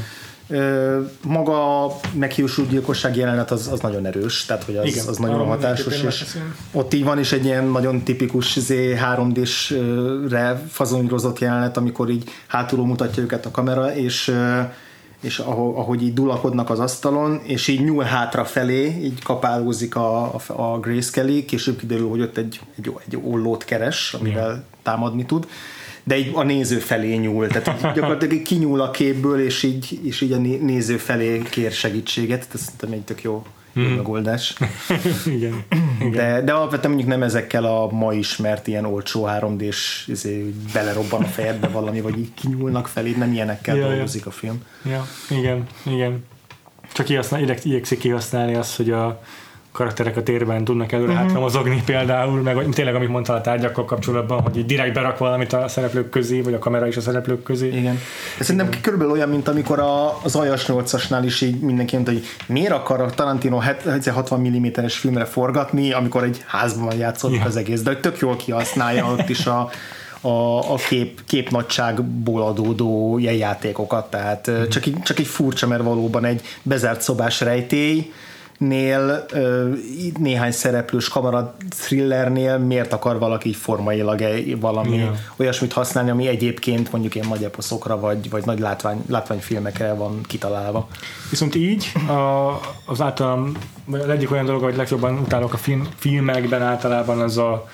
[1.23, 5.47] maga a meghiúsult gyilkosság jelenet az, az nagyon erős, tehát hogy az, Igen, az nagyon
[5.47, 6.25] hatásos, és
[6.73, 13.23] ott így van is egy ilyen nagyon tipikus 3D-re fazonyrozott jelenet, amikor így hátulról mutatja
[13.23, 14.35] őket a kamera, és
[15.21, 20.41] és ahogy így dulakodnak az asztalon, és így nyúl hátra felé, így kapálózik a, a,
[20.47, 24.65] a Grace Kelly, később kiderül, hogy ott egy, egy, egy ollót keres, amivel Igen.
[24.83, 25.47] támadni tud
[26.07, 30.33] de így a néző felé nyúl, tehát gyakorlatilag kinyúl a képből, és így, és így
[30.33, 33.47] a néző felé kér segítséget, ez szerintem egy tök jó,
[33.79, 33.83] mm.
[33.83, 34.55] megoldás.
[35.37, 35.65] igen.
[36.13, 41.27] De, de alapvetően mondjuk nem ezekkel a ma ismert ilyen olcsó 3D-s izé, belerobban a
[41.27, 43.89] fejedbe valami, vagy így kinyúlnak felé, nem ilyenekkel Ja, ja.
[43.89, 44.63] dolgozik a film.
[44.85, 46.25] Ja, igen, igen.
[46.93, 47.09] Csak
[47.65, 49.23] igyekszik kihasználni azt, hogy a
[49.77, 51.15] karakterek a térben tudnak előre Mhm.
[51.17, 51.29] uh-huh.
[51.33, 55.19] hátra mozogni például, meg hogy tényleg, amit mondtál a tárgyakkal kapcsolatban, hogy így direkt berak
[55.19, 57.67] valamit a szereplők közé, vagy a kamera is a szereplők közé.
[57.69, 57.99] Igen.
[58.39, 62.25] Ez szerintem körülbelül olyan, mint amikor a, az Ajas 8-asnál is így mindenki mondta, hogy
[62.47, 67.45] miért akar a Tarantino het- 60 mm-es filmre forgatni, amikor egy házban játszott Ja.
[67.45, 69.71] az egész, de tök jól kihasználja ott is a,
[70.21, 74.63] a, a kép, képnagyságból adódó ilyen játékokat, tehát mm.
[74.69, 78.13] csak, így, csak egy furcsa, mert valóban egy bezárt szobás rejtély,
[78.59, 79.27] nél
[80.19, 84.23] néhány szereplős kamera thrillernél miért akar valaki így formailag
[84.61, 85.15] valami Ja.
[85.37, 90.89] olyasmit használni, ami egyébként mondjuk ilyen nagy eposzokra vagy, vagy nagy látvány, látványfilmekre van kitalálva.
[91.31, 93.53] Viszont így a, az általam,
[93.91, 97.69] az egyik olyan dolog, hogy legjobban utálok a film, filmekben általában az a,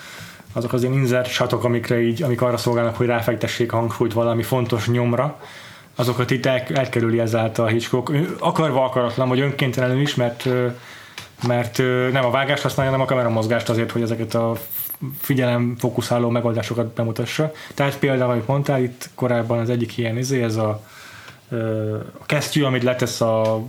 [0.53, 4.89] azok az ilyen shotok, amikre így, amik arra szolgálnak, hogy ráfektessék a hangsúlyt valami fontos
[4.89, 5.39] nyomra,
[6.03, 8.13] azokat itt el, elkerüli ezáltal a Hitchcock.
[8.39, 10.49] Akarva akaratlan, vagy önkéntelenül is, mert,
[11.47, 11.79] mert
[12.13, 14.57] nem a vágást használja, hanem a kameramozgást azért, hogy ezeket a
[15.19, 17.53] figyelem fókuszáló megoldásokat bemutassa.
[17.75, 20.83] Tehát például, amit mondtál, itt korábban az egyik ilyen izé, ez a,
[22.19, 23.63] a kesztyű, amit letesz a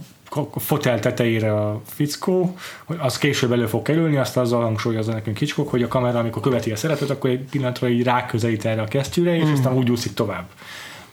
[0.55, 2.55] fotel tetejére a fickó,
[2.97, 6.71] az később elő fog kerülni, azt azzal hangsúlyozza nekünk Hitchcock, hogy a kamera, amikor követi
[6.71, 10.45] a szereplőt, akkor egy pillanatra így ráközelít erre a kesztyűre, és aztán úgy úszik tovább.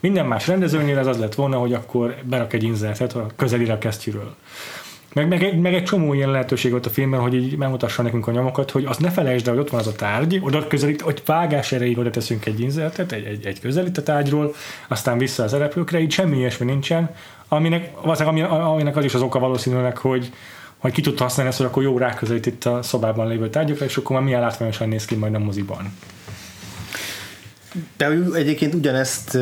[0.01, 3.79] Minden más rendezőnél ez az lett volna, hogy akkor berak egy inzertet a közelire a
[3.79, 4.35] kesztyűről.
[5.15, 8.27] Meg, meg, egy- meg egy csomó ilyen lehetőség volt a filmben, hogy így megmutassa nekünk
[8.27, 11.01] a nyomokat, hogy azt ne felejtsd el, hogy ott van az a tárgy, oda közelít,
[11.01, 14.55] hogy vágás erejéig oda teszünk egy inzertet, egy, egy, egy közelít a tárgyról,
[14.89, 17.15] aztán vissza az szereplőkre, így semmi ilyesmi nincsen,
[17.49, 17.91] aminek,
[18.51, 20.33] aminek az is az oka valószínűleg, hogy
[20.79, 23.97] hogy ki tudta használni ezt, hogy akkor jó ráközelít itt a szobában lévő tárgyakra, és
[23.97, 25.93] akkor már milyen látványosan néz ki majd a moziban.
[27.97, 29.39] De egyébként ugyanezt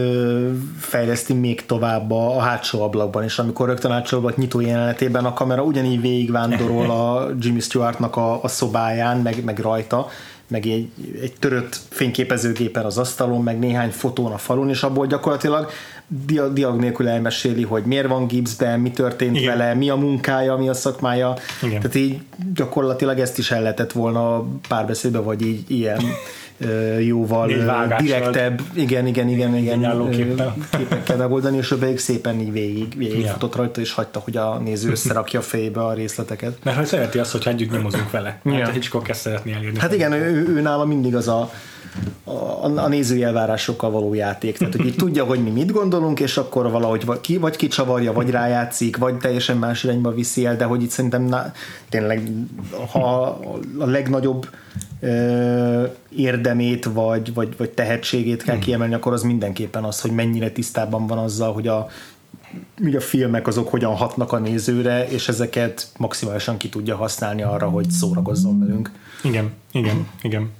[0.78, 5.32] fejleszti még tovább a, a hátsó ablakban, és amikor rögtön hátsó ablak nyitó jelenetében a
[5.32, 10.08] kamera ugyanígy végigvándorol a Jimmy Stewartnak a, a szobáján, meg, meg rajta,
[10.48, 10.88] meg egy,
[11.22, 15.70] egy törött fényképezőgépen az asztalon, meg néhány fotón a falon, és abból gyakorlatilag
[16.26, 19.58] dia- diag nélkül elmeséli, hogy miért van gipszben, mi történt Igen.
[19.58, 21.34] vele, mi a munkája, mi a szakmája.
[21.62, 21.80] Igen.
[21.80, 22.20] Tehát így
[22.54, 26.00] gyakorlatilag ezt is el lehetett volna párbeszédbe, vagy így ilyen
[27.00, 27.46] jóval
[28.00, 33.32] direktebb, igen, igen, igen, igen, képekkel megoldani, és ő pedig szépen így végig, végig Ja.
[33.32, 36.56] futott rajta, és hagyta, hogy a néző összerakja a fejébe a részleteket.
[36.62, 38.40] Mert hogy szereti azt, hogy együtt nyomozunk vele.
[38.44, 38.52] Ja.
[38.52, 39.78] Hát Hitchcock ezt szeretné elérni.
[39.78, 41.50] Hát igen, ő, ő nála mindig az a,
[42.24, 44.58] a, a nézői elvárásokkal való játék.
[44.58, 48.12] Tehát, hogy így tudja, hogy mi mit gondolunk, és akkor valahogy vagy, ki, vagy kicsavarja,
[48.12, 51.52] vagy rájátszik, vagy teljesen más irányba viszi el, de hogy itt szerintem na,
[51.88, 52.30] tényleg,
[52.90, 53.22] ha
[53.78, 54.48] a legnagyobb
[55.00, 55.84] ö,
[56.16, 61.18] érdemét, vagy, vagy, vagy tehetségét kell kiemelni, akkor az mindenképpen az, hogy mennyire tisztában van
[61.18, 61.88] azzal, hogy a
[62.82, 67.68] hogy a filmek azok hogyan hatnak a nézőre, és ezeket maximálisan ki tudja használni arra,
[67.68, 68.90] hogy szórakozzon velünk.
[69.22, 70.50] Igen, igen, igen.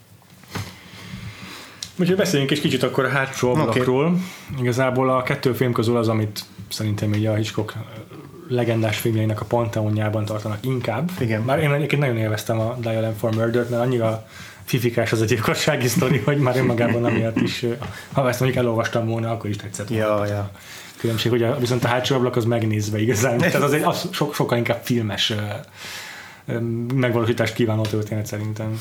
[1.98, 4.04] Úgyhogy beszéljünk egy kicsit akkor a hátsó ablakról.
[4.04, 4.60] Okay.
[4.60, 7.74] Igazából a kettő film közül az, amit szerintem így a Hitchcock
[8.48, 11.10] legendás filmjeinek a panteonjában tartanak inkább.
[11.18, 11.42] Igen.
[11.42, 14.26] Már én egyébként nagyon élveztem a Dial M for Murder-t, mert annyira
[14.64, 17.64] fifikás az a gyilkossági sztori, hogy már önmagában amiatt is,
[18.12, 20.04] ha ezt mondjuk elolvastam volna, akkor is tetszett volna.
[20.04, 20.50] Ja, ja.
[20.96, 23.38] Különbség, hogy a, viszont a hátsó ablak az megnézve igazán.
[23.38, 25.34] Tehát az egy az so, sokkal inkább filmes
[26.46, 26.58] ö,
[26.94, 28.80] megvalósítást kívánó történet szerintem.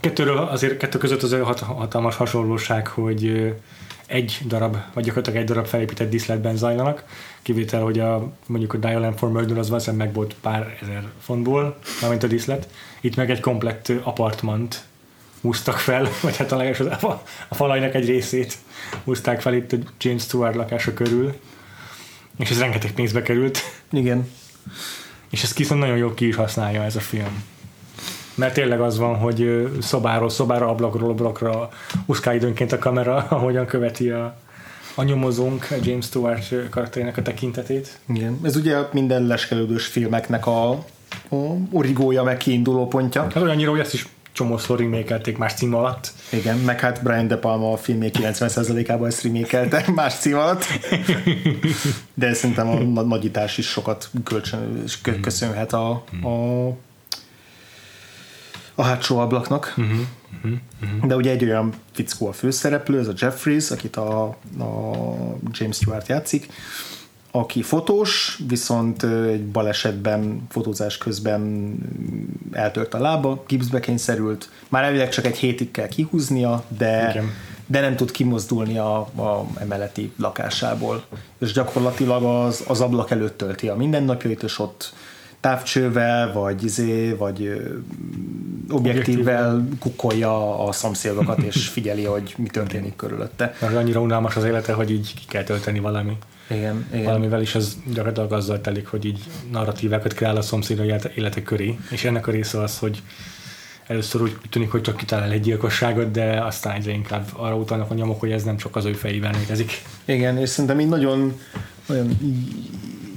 [0.00, 3.54] Kettőről azért kettő között az hat, hatalmas hasonlóság, hogy
[4.06, 7.04] egy darab, vagy gyakorlatilag egy darab felépített díszletben zajlanak,
[7.42, 11.78] kivétel, hogy a, mondjuk a Dial for Murder az valószínűleg meg volt pár ezer fontból,
[12.00, 12.68] mármint a díszlet.
[13.00, 14.84] Itt meg egy komplett apartmant
[15.40, 18.56] húztak fel, vagy hát a, leges, a, a falainak egy részét
[19.04, 21.34] húzták fel itt a James Stewart lakása körül,
[22.38, 23.58] és ez rengeteg pénzbe került,
[23.92, 24.30] Igen.
[25.30, 27.44] és ezt viszont nagyon jól ki is használja ez a film.
[28.34, 31.68] Mert tényleg az van, hogy szobáról szobára, ablakról ablakra
[32.06, 34.36] úszkál időnként a kamera, ahogyan követi a,
[34.94, 37.98] a nyomozónk James Stewart karakterének a tekintetét.
[38.08, 38.38] Igen.
[38.42, 41.36] Ez ugye minden leskelődős filmeknek a, a
[41.72, 43.22] origója, meg kiinduló pontja.
[43.22, 46.12] Hát olyannyira, hogy ezt is csomószor remékelték más cím alatt.
[46.32, 50.64] Igen, meg hát Brian De Palma a filmé 90%-ában ezt remékelte más cím alatt.
[52.14, 55.90] De szerintem a na- nagyítás is sokat kölcsön, kö- köszönhet a,
[56.22, 56.66] a,
[58.74, 59.74] a hátsó ablaknak.
[61.04, 64.22] De ugye egy olyan fickó a főszereplő, ez a Jeffries, akit a,
[64.58, 64.92] a
[65.52, 66.48] James Stewart játszik,
[67.30, 71.74] aki fotós, viszont egy balesetben, fotózás közben
[72.52, 77.30] eltört a lába, gipszbe kényszerült, már elvileg csak egy hétig kell kihúznia, de, Igen.
[77.66, 81.04] de nem tud kimozdulni a, a emeleti lakásából.
[81.38, 84.92] És gyakorlatilag az, az ablak előtt tölti a mindennapjait, és ott
[85.40, 87.62] távcsővel, vagy izé, vagy
[88.70, 93.54] objektívvel kukolja a szomszédokat, és figyeli, hogy mi történik körülötte.
[93.60, 96.16] Mert annyira unalmas az élete, hogy így ki kell tölteni valami.
[96.50, 97.04] Igen, igen.
[97.04, 99.20] Valamivel is az gyakorlatilag azzal telik, hogy így
[99.52, 103.02] narratívákat kreál a szomszédai élete köré, és ennek a része az, hogy
[103.86, 107.94] először úgy tűnik, hogy csak kitalál egy gyilkosságot, de aztán egyre inkább arra utalnak a
[107.94, 109.82] nyomok, hogy ez nem csak az ő fejében létezik.
[110.04, 111.40] Igen, és szerintem így nagyon,
[111.86, 112.18] nagyon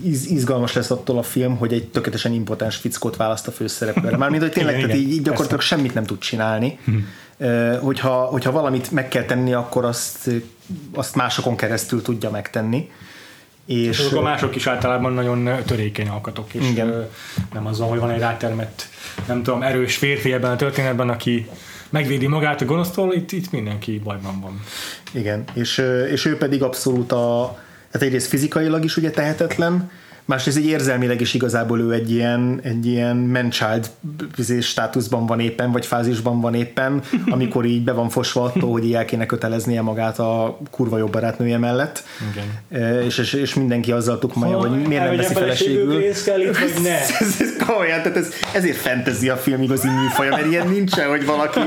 [0.06, 4.18] iz, izgalmas lesz attól a film, hogy egy tökéletesen impotens fickót választ a főszereplőre.
[4.18, 5.76] Mármint, hogy tényleg igen, tehát így, így gyakorlatilag persze.
[5.76, 6.80] semmit nem tud csinálni.
[6.86, 6.96] Hm.
[7.82, 10.30] Hogyha, hogyha valamit meg kell tenni, akkor azt,
[10.94, 12.90] azt másokon keresztül tudja megtenni.
[13.66, 17.08] És a mások is általában nagyon törékeny alkatok, és igen.
[17.54, 18.88] nem azzal, hogy van egy rátermett,
[19.28, 21.50] nem tudom, erős férfi ebben a történetben, aki
[21.90, 24.62] megvédi magát a gonosztól, itt, itt mindenki bajban van.
[25.12, 27.58] Igen, és, és ő pedig abszolút a,
[27.94, 29.92] tehát egyrészt fizikailag is ugye tehetetlen,
[30.26, 33.90] másrészt egy érzelmileg is igazából ő egy ilyen, egy ilyen man-child
[34.62, 37.02] státuszban van éppen, vagy fázisban van éppen,
[37.34, 41.58] amikor így be van fosva attól, hogy el kéne köteleznie magát a kurva jobb barátnője
[41.58, 42.04] mellett.
[42.32, 43.06] Igen.
[43.06, 46.02] És, és, és mindenki azzal tukmaja, hogy miért nem veszi feleségül.
[46.26, 47.00] Kell itt, vagy ne.
[47.00, 51.10] ez, ez, ez komolyan, tehát ez, ezért fentezi a film igazi műfaja, mert ilyen nincsen,
[51.10, 51.60] hogy valaki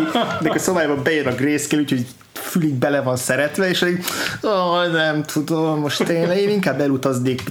[0.44, 3.98] a szobájában bejön a grayscale, úgyhogy fülig bele van szeretve, és hogy
[4.42, 7.42] oh, nem tudom, most tényleg én inkább elutaznék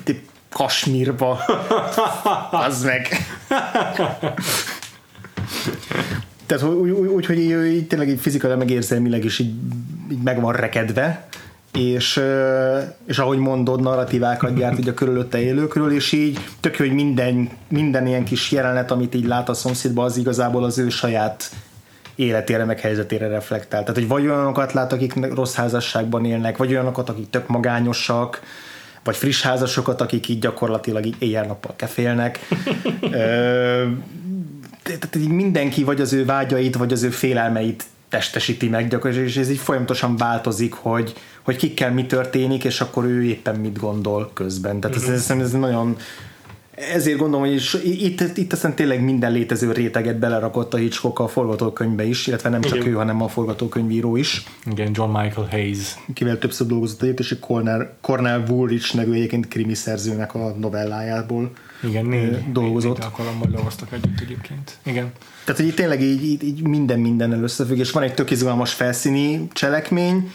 [0.55, 1.39] Kasmírba.
[2.51, 3.07] Az meg.
[6.45, 9.53] Tehát úgy, úgy, úgy hogy így, így tényleg így fizikailag meg érzelmileg is így,
[10.11, 11.27] így meg van rekedve,
[11.73, 12.21] és,
[13.05, 18.07] és ahogy mondod, narratívákat gyárt így a körülötte élőkről, és így tök hogy minden, minden
[18.07, 21.49] ilyen kis jelenet, amit így lát a szomszédban, az igazából az ő saját
[22.15, 23.81] életére, meg helyzetére reflektál.
[23.81, 28.41] Tehát, hogy vagy olyanokat lát, akik rossz házasságban élnek, vagy olyanokat, akik tök magányosak,
[29.05, 32.39] vagy friss házasokat, akik így gyakorlatilag így éjjel-nappal kefélnek.
[34.83, 39.37] Tehát így mindenki vagy az ő vágyait, vagy az ő félelmeit testesíti meg gyakorlatilag, és
[39.37, 44.31] ez így folyamatosan változik, hogy, hogy kikkel mi történik, és akkor ő éppen mit gondol
[44.33, 44.79] közben.
[44.79, 45.97] Tehát ez, ez, ez nagyon
[46.75, 51.27] ezért gondolom, hogy is, itt, itt aztán tényleg minden létező réteget belerakott a Hitchcock a
[51.27, 52.87] forgatókönyvbe is, illetve nem csak Igen.
[52.87, 54.43] ő, hanem a forgatókönyvíró is.
[54.71, 55.95] Igen, John Michael Hayes.
[56.13, 61.51] Kivel többször dolgozott egyet, és Cornell, Cornell Woolrich nevű egyébként krimi szerzőnek a novellájából
[61.83, 62.97] Igen, négy, dolgozott.
[62.97, 64.77] Négy alkalommal dolgoztak együtt egyébként.
[64.83, 65.11] Igen.
[65.45, 68.73] Tehát, hogy itt tényleg így, így, így minden minden összefügg, és van egy tök izgalmas
[68.73, 70.31] felszíni cselekmény,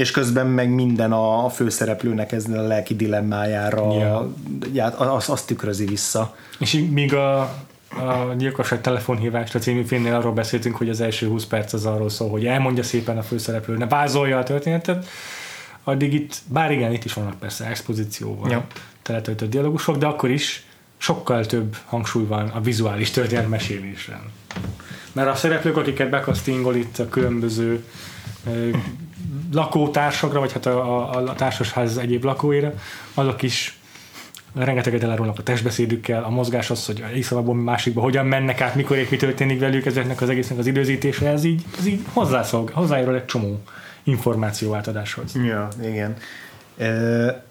[0.00, 3.94] és közben meg minden a, főszereplőnek ez a lelki dilemmájára
[4.72, 5.14] yeah.
[5.14, 6.36] azt, azt tükrözi vissza.
[6.58, 7.40] És míg a,
[7.88, 12.08] a gyilkosság telefonhívást a című filmnél arról beszéltünk, hogy az első 20 perc az arról
[12.08, 15.06] szól, hogy elmondja szépen a főszereplő, ne vázolja a történetet,
[15.84, 18.66] addig itt, bár igen, itt is vannak persze expozícióval ja.
[19.02, 24.20] teletöltött dialogusok, de akkor is sokkal több hangsúly van a vizuális történet mesélésre.
[25.12, 27.84] Mert a szereplők, akiket bekasztingol itt a különböző
[29.52, 32.72] lakótársakra, vagy hát a, a, a társasház egyéb lakóira,
[33.14, 33.80] azok is
[34.54, 39.16] rengeteget elárulnak a testbeszédükkel, a mozgás az, hogy szavakból másikba hogyan mennek át, mikor mi
[39.16, 43.60] történik velük, ezeknek az egésznek az időzítése, ez így, ez így hozzászolg, hozzájárul egy csomó
[44.02, 45.34] információ átadáshoz.
[45.44, 46.16] Ja, igen.
[46.78, 47.44] E,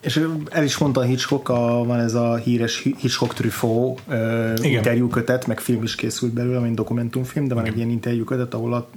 [0.00, 5.60] és el is mondta Hitchcock, a, van ez a híres Hitchcock Truffaut e, interjúkötet, meg
[5.60, 7.74] film is készült belőle, mint dokumentumfilm, de van igen.
[7.74, 8.88] egy ilyen interjúkötet, ahol, a,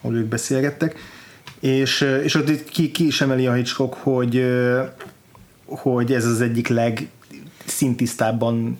[0.00, 0.98] ahol ők beszélgettek,
[1.64, 4.46] és, és ott itt ki, ki is emeli a Hitchcock, hogy,
[5.64, 8.78] hogy ez az egyik legszintisztábban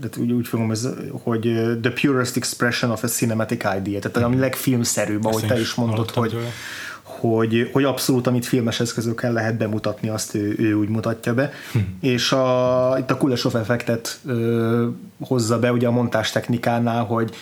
[0.00, 1.40] de úgy, úgy fogom, ez, hogy
[1.82, 6.36] the purest expression of a cinematic idea, tehát ami legfilmszerűbb, ahogy te is mondod, hogy,
[7.02, 11.52] hogy, hogy abszolút, amit filmes eszközökkel lehet bemutatni, azt ő, ő úgy mutatja be.
[11.72, 11.78] Hm.
[12.00, 14.88] És a, itt a Kulesov effektet ö,
[15.20, 17.34] hozza be ugye a montás technikánál, hogy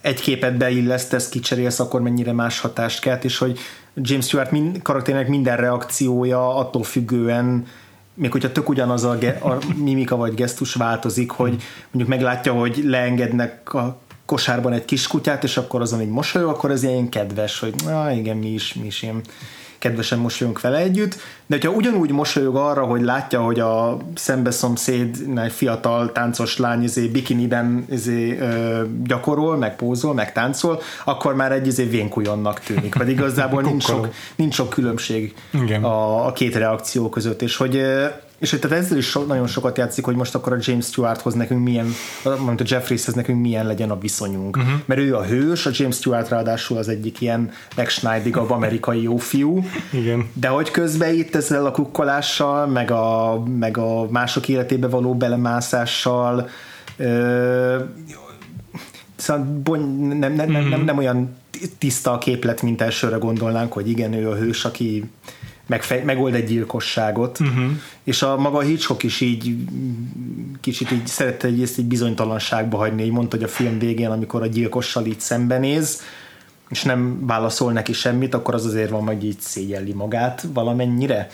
[0.00, 3.58] egy képet beillesztesz, kicserélsz, akkor mennyire más hatást kelt, és hogy
[3.94, 7.66] James Stewart mind, karakterének minden reakciója attól függően
[8.14, 12.82] még hogyha tök ugyanaz a, ge, a mimika vagy gesztus változik, hogy mondjuk meglátja, hogy
[12.84, 17.58] leengednek a kosárban egy kis kutyát, és akkor azon egy mosolyog, akkor ez ilyen kedves,
[17.60, 19.20] hogy na igen, mi is, mi is ilyen
[19.80, 21.14] kedvesen mosolyunk vele együtt,
[21.46, 27.06] de hogyha ugyanúgy mosolyog arra, hogy látja, hogy a szembeszomszéd egy fiatal táncos lány izé,
[27.06, 33.16] bikiniben izé, ö, gyakorol, meg pózol, meg táncol, akkor már egy izé vénkujonnak tűnik, pedig
[33.16, 35.34] igazából nincs sok, nincs sok különbség
[35.80, 37.82] a, a két reakció között, és hogy
[38.40, 41.62] És tehát ezzel is so, nagyon sokat játszik, hogy most akkor a James Stewarthoz nekünk
[41.62, 41.86] milyen,
[42.24, 44.56] mondjuk a Jeffrieshez nekünk milyen legyen a viszonyunk.
[44.56, 44.72] Uh-huh.
[44.84, 49.64] Mert ő a hős, a James Stewart ráadásul az egyik ilyen megsnájdigabb amerikai jó fiú.
[49.92, 50.28] Igen.
[50.32, 56.48] De hogy közben itt ezzel a kukkolással, meg a, meg a mások életébe való belemászással,
[56.96, 57.76] ö,
[59.16, 59.80] szóval bony,
[60.18, 61.36] nem, nem, nem, nem, nem olyan
[61.78, 65.10] tiszta a képlet, mint elsőre gondolnánk, hogy igen, ő a hős, aki
[65.70, 67.70] megfej, megold egy gyilkosságot, uh-huh.
[68.04, 69.56] és a maga Hitchcock is így
[70.60, 74.42] kicsit így szerette egy, ezt egy bizonytalanságba hagyni, így mondta, hogy a film végén, amikor
[74.42, 76.00] a gyilkossal így szembenéz,
[76.68, 81.28] és nem válaszol neki semmit, akkor az azért van, hogy így szégyelli magát valamennyire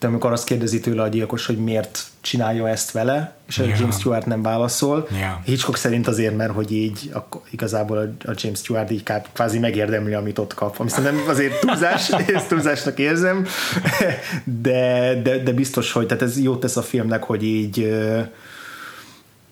[0.00, 3.78] de amikor azt kérdezi tőle a gyilkos, hogy miért csinálja ezt vele, és yeah.
[3.78, 5.08] James Stewart nem válaszol.
[5.10, 5.44] Yeah.
[5.44, 9.02] Hitchcock szerint azért, mert hogy így akkor igazából a James Stewart így
[9.32, 10.78] kvázi megérdemli, amit ott kap.
[10.78, 13.46] Ami szerintem azért túlzás, ezt túlzásnak érzem,
[14.62, 17.88] de, de, de biztos, hogy tehát ez jót tesz a filmnek, hogy így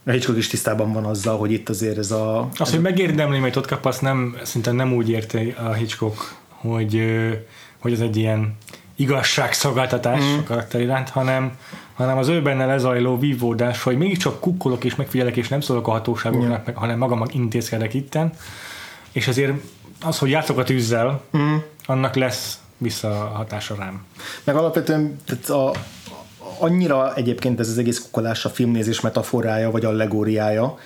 [0.06, 2.48] a Hitchcock is tisztában van azzal, hogy itt azért ez a...
[2.58, 7.02] Az, hogy megérdemli, mert ott kap, azt nem, szinte nem úgy érte a Hitchcock, hogy,
[7.78, 8.56] hogy ez egy ilyen
[8.98, 10.38] igazságszolgáltatás mm.
[10.38, 11.58] a karakter iránt, hanem,
[11.94, 15.90] hanem az ő benne lezajló vívódás, hogy mégiscsak kukkolok és megfigyelek, és nem szólok a
[15.90, 18.32] hatóságoknak, meg, hanem magam intézkedek itten,
[19.12, 19.52] és azért
[20.02, 21.56] az, hogy játszok a tűzzel, mm.
[21.86, 24.04] annak lesz visszahatása rám.
[24.44, 25.72] Meg alapvetően tehát a,
[26.58, 30.78] annyira egyébként ez az egész kukkolás a filmnézés metaforája, vagy allegóriája,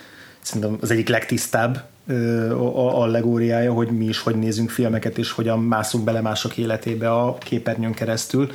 [0.43, 1.83] szerintem az egyik legtisztább
[2.75, 7.93] allegóriája, hogy mi is hogy nézünk filmeket, és hogyan mászunk bele mások életébe a képernyőn
[7.93, 8.51] keresztül,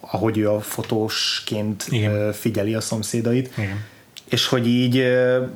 [0.00, 2.32] ahogy ő a fotósként Igen.
[2.32, 3.50] figyeli a szomszédait.
[3.58, 3.90] Igen
[4.32, 5.04] és hogy így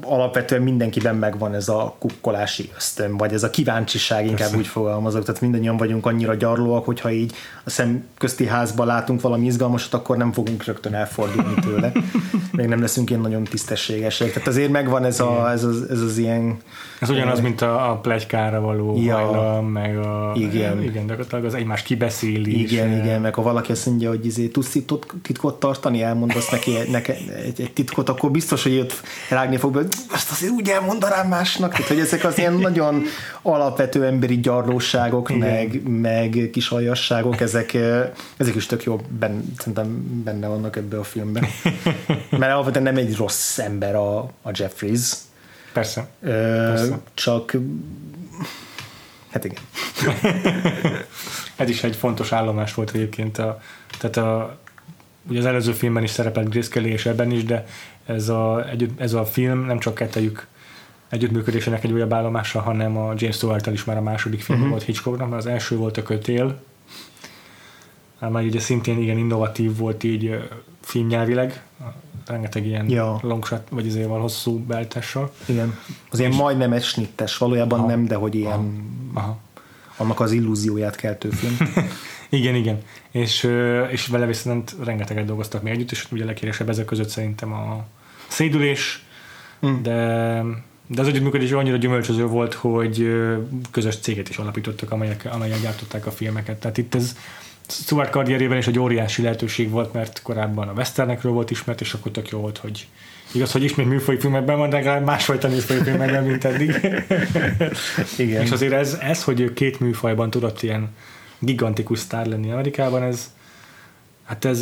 [0.03, 4.57] alapvetően mindenkiben megvan ez a kukkolási ösztön, vagy ez a kíváncsiság, inkább Persze.
[4.57, 7.33] úgy fogalmazok, tehát mindannyian vagyunk annyira gyarlóak, hogyha így
[7.65, 11.93] a szem közti házban látunk valami izgalmasat, akkor nem fogunk rögtön elfordulni tőle.
[12.53, 14.33] Még nem leszünk ilyen nagyon tisztességesek.
[14.33, 16.57] Tehát azért megvan ez, a, ez, az, ez az ilyen...
[17.01, 20.33] Ez ugyanaz, mint a, a plegykára való ja, hajlam, meg a...
[20.35, 20.83] Igen.
[20.83, 22.73] Igen, gyakorlatilag az egymás kibeszélés.
[22.73, 24.77] Igen, igen, meg ha valaki azt mondja, hogy izé, tudsz
[25.23, 27.15] titkot tartani, elmondasz neki neke,
[27.45, 31.71] egy, egy titkot, akkor biztos, hogy őt rágni fog, hogy azt azért úgy elmondanám másnak,
[31.71, 33.03] tehát, hogy ezek az ilyen nagyon
[33.43, 37.75] alapvető emberi gyarlóságok, meg, meg kis aljasságok, ezek,
[38.37, 41.47] ezek is tök jó benne, szerintem benne vannak ebbe a filmben.
[42.31, 45.13] Mert alapvetően nem egy rossz ember a, a Jeffries.
[45.73, 46.09] Persze.
[46.23, 46.29] Ö,
[46.67, 46.99] Persze.
[47.15, 47.57] Csak
[49.31, 49.63] hát igen.
[51.57, 53.39] Ez is egy fontos állomás volt egyébként.
[53.39, 53.61] A,
[53.99, 54.59] tehát a,
[55.29, 57.67] ugye az előző filmben is szerepelt Grace Kelly, és ebben is, de
[58.07, 58.65] ez a,
[58.97, 60.47] ez a film nem csak kettejük
[61.09, 64.73] együttműködésének egy újabb állomása, hanem a James stewart is már a második film uh-huh.
[64.73, 66.61] volt Hitchcocknak, mert az első volt a kötél,
[68.19, 70.49] már ugye szintén igen innovatív volt így
[70.81, 71.63] filmnyelvileg,
[72.27, 73.19] rengeteg ilyen ja.
[73.23, 75.31] longshot, vagy azért van hosszú beltessel.
[75.47, 75.79] Igen.
[76.11, 77.89] Az ilyen majdnem egy snittes, valójában aha.
[77.89, 78.85] nem, de hogy ilyen
[79.15, 79.39] aha.
[79.97, 81.57] Annak az illúzióját keltő film.
[82.29, 82.79] igen, igen.
[83.11, 83.49] És,
[83.91, 87.85] és vele viszont rengeteget dolgoztak még együtt, és ugye leghíresebb ezek között szerintem a
[88.29, 89.05] szédülés,
[89.67, 89.83] mm.
[89.83, 90.43] de
[90.89, 93.15] de az együttműködés annyira gyümölcsöző volt, hogy
[93.71, 96.61] közös céget is alapítottak, amelyek, amelyek gyártották a filmeket.
[96.61, 97.17] Tehát itt ez
[97.69, 102.13] Stuart karrierében is egy óriási lehetőség volt, mert korábban a westernekről volt ismert, és akkor
[102.13, 102.87] tök jó volt, hogy
[103.33, 106.71] igaz, hogy ismét műfai filmekben van, de legalább másfajta műfai filmekben, mint eddig.
[108.19, 108.43] Igen.
[108.43, 110.89] És azért ez, ez, hogy két műfajban tudott ilyen
[111.39, 113.31] gigantikus sztár lenni Amerikában, ez
[114.25, 114.61] hát ez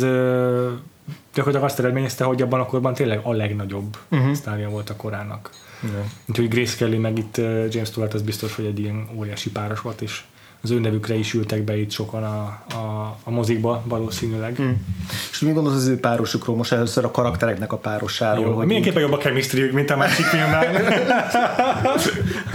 [1.33, 4.33] gyakorlatilag azt eredményezte, hogy abban a korban tényleg a legnagyobb uh-huh.
[4.33, 5.49] sztárja volt a korának.
[5.83, 6.05] Yeah.
[6.25, 10.01] Úgyhogy Grace Kelly meg itt James Stewart az biztos, hogy egy ilyen óriási páros volt,
[10.01, 10.23] és
[10.65, 14.61] az ő nevükre is ültek be itt sokan a, a, a mozikba valószínűleg.
[14.61, 14.71] Mm.
[15.31, 16.55] És mi gondolsz az ő párosukról?
[16.55, 18.45] Most először a karaktereknek a párosáról.
[18.45, 19.09] Jó, hogy mindenképpen így...
[19.09, 20.75] jobb a chemistry mint a másik filmben.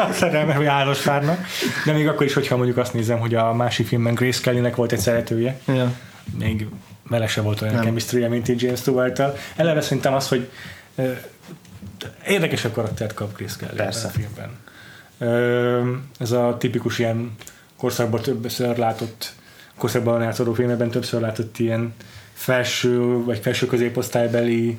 [0.08, 1.38] a szerelme, hogy állos párnak.
[1.84, 4.92] De még akkor is, hogyha mondjuk azt nézem, hogy a másik filmben Grace Kellynek volt
[4.92, 5.60] egy szeretője.
[5.66, 5.92] Ja.
[6.38, 6.66] Még
[7.08, 9.36] vele se volt olyan chemistry mint így James Stewart-tal.
[9.56, 10.50] Eleve szerintem az, hogy
[12.26, 14.06] érdekesebb karaktert kap Grace Kelly Persze.
[14.06, 14.50] a filmben.
[16.18, 17.36] Ez a tipikus ilyen
[17.80, 19.32] korszakban többször látott,
[19.78, 21.94] korszakban játszódó filmekben többször látott ilyen
[22.32, 24.78] felső vagy felső középosztálybeli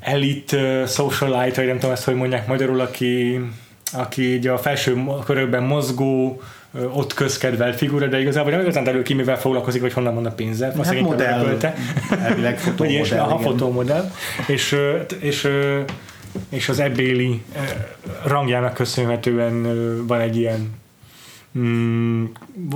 [0.00, 3.40] elit uh, socialite, vagy nem tudom ezt, hogy mondják magyarul, aki,
[3.92, 6.40] aki így a felső körökben mozgó,
[6.92, 10.30] ott közkedvelt figura, de igazából nem igazán derül ki, mivel foglalkozik, hogy honnan van a
[10.30, 10.72] pénze.
[10.84, 11.58] Hát modell,
[12.22, 13.20] elvileg fotómodell.
[13.20, 14.10] A fotómodell.
[14.46, 14.76] És,
[15.20, 15.48] és,
[16.48, 17.42] és az ebbéli
[18.24, 19.62] rangjának köszönhetően
[20.06, 20.77] van egy ilyen
[21.58, 22.24] mm,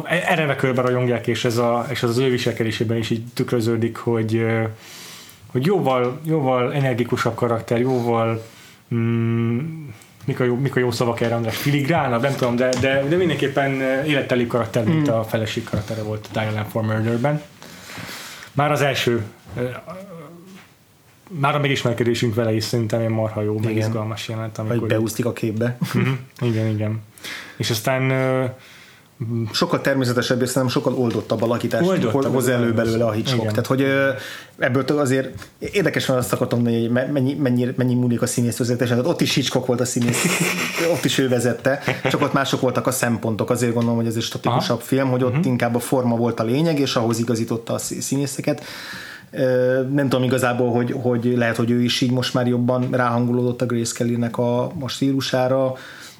[0.04, 4.46] erre körbe rajongják, és ez, a, és ez az ő viselkedésében is így tükröződik, hogy
[5.52, 8.42] hogy jóval, jóval energikusabb karakter, jóval
[8.94, 9.58] mm,
[10.24, 11.56] mik a, jó, mik a jó szavak erre, András?
[11.56, 15.12] Filigránabb, nem tudom, de, de, de mindenképpen életteli karakter, mint mm.
[15.12, 17.42] a feleség karaktere volt Diane for Murder-ben.
[18.52, 19.22] Már az első
[21.40, 24.58] már a megismerkedésünk vele is szerintem egy marha jó, meg izgalmas jelent.
[24.58, 25.76] Amikor Vagy beúsztik a képbe.
[25.80, 26.08] Uh-huh.
[26.40, 27.02] Igen, igen.
[27.56, 28.12] És aztán
[29.52, 33.40] sokkal természetesebb, és szerintem sokkal oldottabb alakítást oldottabb hoz elő belőle a Hitchcock.
[33.40, 33.50] Igen.
[33.50, 33.86] Tehát, hogy
[34.58, 38.96] ebből azért érdekes van azt akartam hogy mennyi, mennyi, mennyi múlik a színész vezetésen.
[38.96, 40.24] Tehát ott is Hitchcock volt a színész,
[40.94, 43.50] ott is ő vezette, csak ott mások voltak a szempontok.
[43.50, 44.86] Azért gondolom, hogy ez egy statikusabb Aha.
[44.86, 45.46] film, hogy ott uh-huh.
[45.46, 48.64] inkább a forma volt a lényeg, és ahhoz igazította a színészeket
[49.92, 53.66] nem tudom igazából, hogy, hogy lehet, hogy ő is így most már jobban ráhangolódott a
[53.66, 55.74] Grace Kelly-nek a, a stílusára,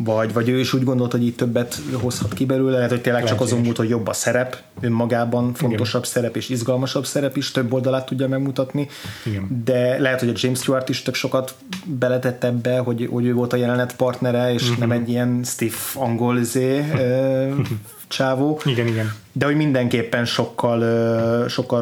[0.05, 3.25] vagy, vagy ő is úgy gondolt, hogy így többet hozhat ki belőle, lehet, hogy tényleg
[3.25, 6.13] csak azon múlt, hogy jobb a szerep, önmagában fontosabb Igen.
[6.13, 8.89] szerep és izgalmasabb szerep is, több oldalát tudja megmutatni,
[9.25, 9.63] Igen.
[9.65, 13.53] de lehet, hogy a James Stewart is tök sokat beletett ebbe, hogy, hogy ő volt
[13.53, 14.79] a jelenet partnere, és uh-huh.
[14.79, 16.85] nem egy ilyen stiff angol zé,
[18.09, 18.61] csávó.
[18.65, 19.13] Igen, igen.
[19.33, 21.81] De hogy mindenképpen sokkal, sokkal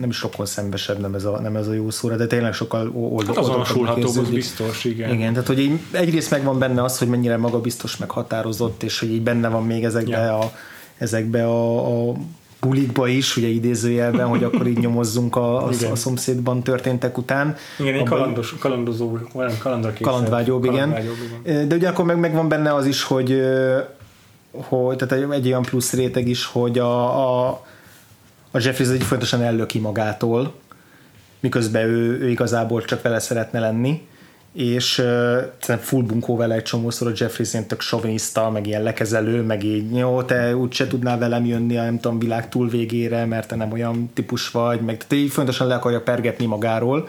[0.00, 2.90] nem is sokkal szembesebb, nem ez a, nem ez a jó szóra, de tényleg sokkal
[2.94, 3.34] oldal.
[3.34, 5.12] Hát azonosulható, az biztos, igen.
[5.12, 9.22] Igen, tehát hogy így egyrészt megvan benne az, hogy mennyire magabiztos, meghatározott, és hogy így
[9.22, 10.38] benne van még ezekbe ja.
[10.38, 10.52] a,
[10.98, 12.14] ezekbe a, a
[12.60, 17.56] bulikba is, ugye idézőjelben, hogy akkor így nyomozzunk a, a, a szomszédban történtek után.
[17.78, 19.52] Igen, egy kalandos, kalandozó, olyan
[20.00, 20.96] kalandvágyóbb, igen.
[21.44, 21.68] igen.
[21.68, 23.42] De ugye akkor meg, megvan benne az is, hogy,
[24.50, 27.62] hogy tehát egy, egy olyan plusz réteg is, hogy a, a
[28.56, 30.54] a Jeffries egy fontosan ellöki magától,
[31.40, 34.06] miközben ő, ő igazából csak vele szeretne lenni,
[34.52, 39.42] és uh, full bunkó vele egy csomószor a Jeffries ilyen tök soviniszta, meg ilyen lekezelő,
[39.42, 43.48] meg így jó, te úgyse tudnál velem jönni a nem tudom, világ túl végére, mert
[43.48, 47.08] te nem olyan típus vagy, meg tehát így fontosan le akarja pergetni magáról,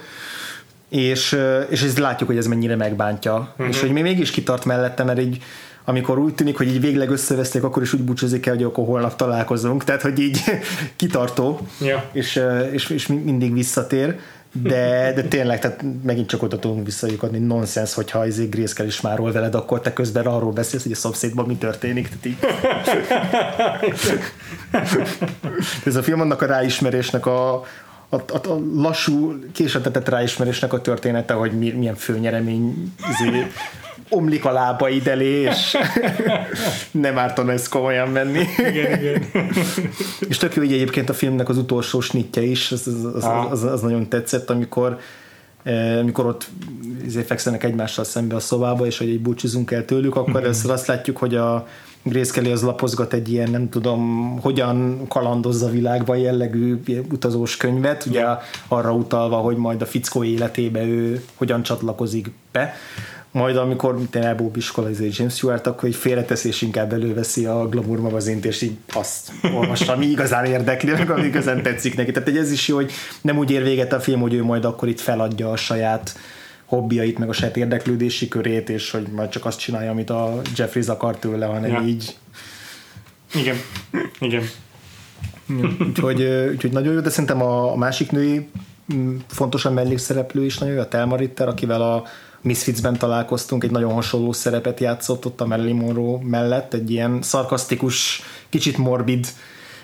[0.89, 1.38] és,
[1.70, 3.68] és ezt látjuk, hogy ez mennyire megbántja, uh-huh.
[3.68, 5.43] és hogy még mégis kitart mellette, mert így
[5.89, 9.15] amikor úgy tűnik, hogy így végleg összeveszték, akkor is úgy búcsúzik el, hogy akkor holnap
[9.15, 10.43] találkozunk, tehát hogy így
[10.95, 12.09] kitartó, ja.
[12.11, 14.19] és, és, és mindig visszatér,
[14.51, 19.21] de, de tényleg, tehát megint csak oda tudunk visszajukadni, nonsens, hogyha izé Grace is már
[19.21, 22.09] veled, akkor te közben arról beszélsz, hogy a szomszédban mi történik.
[22.09, 22.38] Tehát így.
[25.85, 27.53] Ez a film annak a ráismerésnek a,
[28.09, 33.47] a, a, a lassú, késetetett ráismerésnek a története, hogy milyen főnyeremény izé,
[34.10, 35.78] omlik a lábaid elé, és
[36.91, 38.43] nem ártana ezt komolyan menni.
[38.58, 39.24] Igen, igen.
[40.30, 43.64] és tök jó, hogy egyébként a filmnek az utolsó snitje is, az, az, az, az,
[43.64, 44.99] az nagyon tetszett, amikor
[45.64, 46.47] eh, amikor ott
[47.05, 50.70] izé fekszenek egymással szembe a szobába, és hogy egy búcsúzunk el tőlük, akkor mm-hmm.
[50.70, 51.68] azt látjuk, hogy a
[52.10, 56.82] Grace Kelly az lapozgat egy ilyen, nem tudom, hogyan kalandozza a világban jellegű
[57.12, 58.26] utazós könyvet, ugye
[58.68, 62.74] arra utalva, hogy majd a fickó életébe ő hogyan csatlakozik be
[63.38, 67.67] majd amikor mint elbúb iskola izé James Stewart, akkor egy félretesz és inkább előveszi a
[67.67, 72.11] Glamour magazint, és így azt olvassa, ami igazán érdekli, meg ami igazán tetszik neki.
[72.11, 74.88] Tehát ez is jó, hogy nem úgy ér véget a film, hogy ő majd akkor
[74.88, 76.19] itt feladja a saját
[76.65, 80.88] hobbiait, meg a saját érdeklődési körét, és hogy majd csak azt csinálja, amit a Jeffries
[80.88, 81.81] akar tőle, hanem ja.
[81.81, 82.15] így.
[83.33, 83.55] Igen,
[84.19, 84.43] igen.
[85.88, 88.49] úgyhogy, úgyhogy nagyon jó, de szerintem a, másik női
[89.27, 92.03] fontosan mellékszereplő is nagyon jó, a Telma Ritter, akivel a
[92.41, 98.21] Misfitsben találkoztunk, egy nagyon hasonló szerepet játszott ott a Marilyn Monroe mellett, egy ilyen szarkasztikus,
[98.49, 99.27] kicsit morbid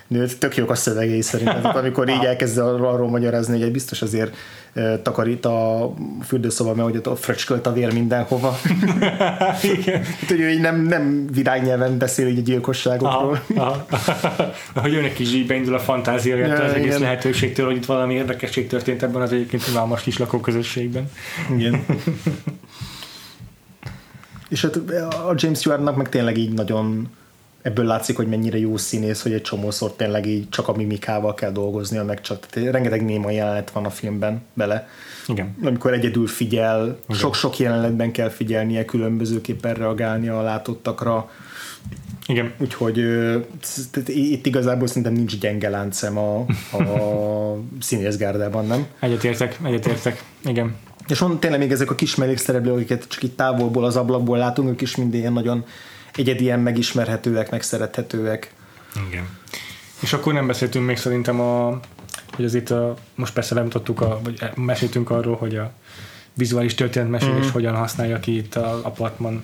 [0.08, 4.36] nőt, tök jók a szövegei szerintem, amikor így elkezd arról magyarázni, hogy egy biztos azért
[5.02, 5.94] takarít a
[6.24, 8.60] fürdőszoba, mert hogy ott fröcskölt a vér mindenhova.
[9.78, 10.04] Igen.
[10.28, 13.42] hogy ő így nem, nem virágnyelven beszél így a gyilkosságokról.
[13.56, 14.52] Aha, aha.
[14.82, 17.00] hogy őnek is így beindul a fantázia ja, az egész igen.
[17.00, 21.12] lehetőségtől, hogy itt valami érdekesség történt ebben az egyébként unalmas kis lakóközösségben.
[21.58, 21.86] Igen.
[24.50, 24.76] És hát
[25.28, 27.10] a James Stewartnak meg tényleg így nagyon
[27.64, 31.52] ebből látszik, hogy mennyire jó színész, hogy egy csomószor tényleg így csak a mimikával kell
[31.52, 34.88] dolgoznia, meg csak tehát rengeteg néma jelenet van a filmben bele.
[35.28, 35.56] Igen.
[35.64, 37.18] Amikor egyedül figyel, Igen.
[37.18, 41.30] sok-sok jelenetben kell figyelnie, különbözőképpen reagálni a látottakra.
[42.28, 42.54] Igen.
[42.58, 42.98] Úgyhogy
[44.06, 46.40] itt igazából szerintem nincs gyenge láncem a,
[46.72, 48.86] a színészgárdában, nem?
[49.00, 50.24] Egyetértek, egyetértek.
[50.46, 50.76] Igen.
[51.08, 54.70] És van tényleg még ezek a kis mellékszereplők, akiket csak itt távolból az ablakból látunk,
[54.70, 55.66] ők is mind ilyen nagyon
[56.16, 58.54] egyedien megismerhetőek, megszerethetőek.
[59.08, 59.28] Igen.
[60.00, 61.80] És akkor nem beszéltünk még szerintem a,
[62.36, 65.72] hogy az itt a, most persze bemutattuk, a, vagy meséltünk arról, hogy a
[66.34, 67.52] vizuális történetmesélés mm.
[67.52, 69.44] hogyan használja ki itt a apartman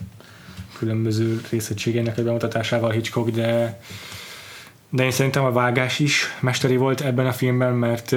[0.77, 3.79] különböző részegységének a bemutatásával Hitchcock, de
[4.89, 8.13] de én szerintem a vágás is mesteri volt ebben a filmben, mert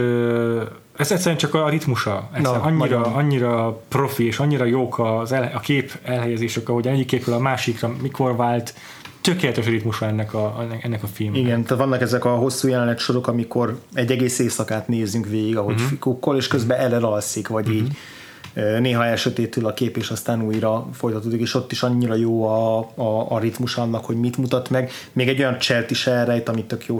[0.97, 2.29] ez egyszerűen csak a ritmusa.
[2.35, 3.12] Egyszerűen Na, annyira, nagyon.
[3.12, 7.95] annyira profi, és annyira jók az el, a kép elhelyezések, ahogy egyik képről a másikra
[8.03, 8.75] mikor vált,
[9.20, 11.41] tökéletes ritmusa ennek a, ennek a filmnek.
[11.41, 15.81] Igen, tehát vannak ezek a hosszú jelenet sorok, amikor egy egész éjszakát nézünk végig, ahogy
[15.81, 15.99] uh-huh.
[15.99, 17.83] kukkol, és közben elalszik, vagy uh-huh.
[17.83, 17.97] így
[18.55, 23.27] néha elsötétül a kép, és aztán újra folytatódik, és ott is annyira jó a, a,
[23.31, 24.91] a ritmus annak, hogy mit mutat meg.
[25.13, 26.99] Még egy olyan cselt is elrejt, ami tök jó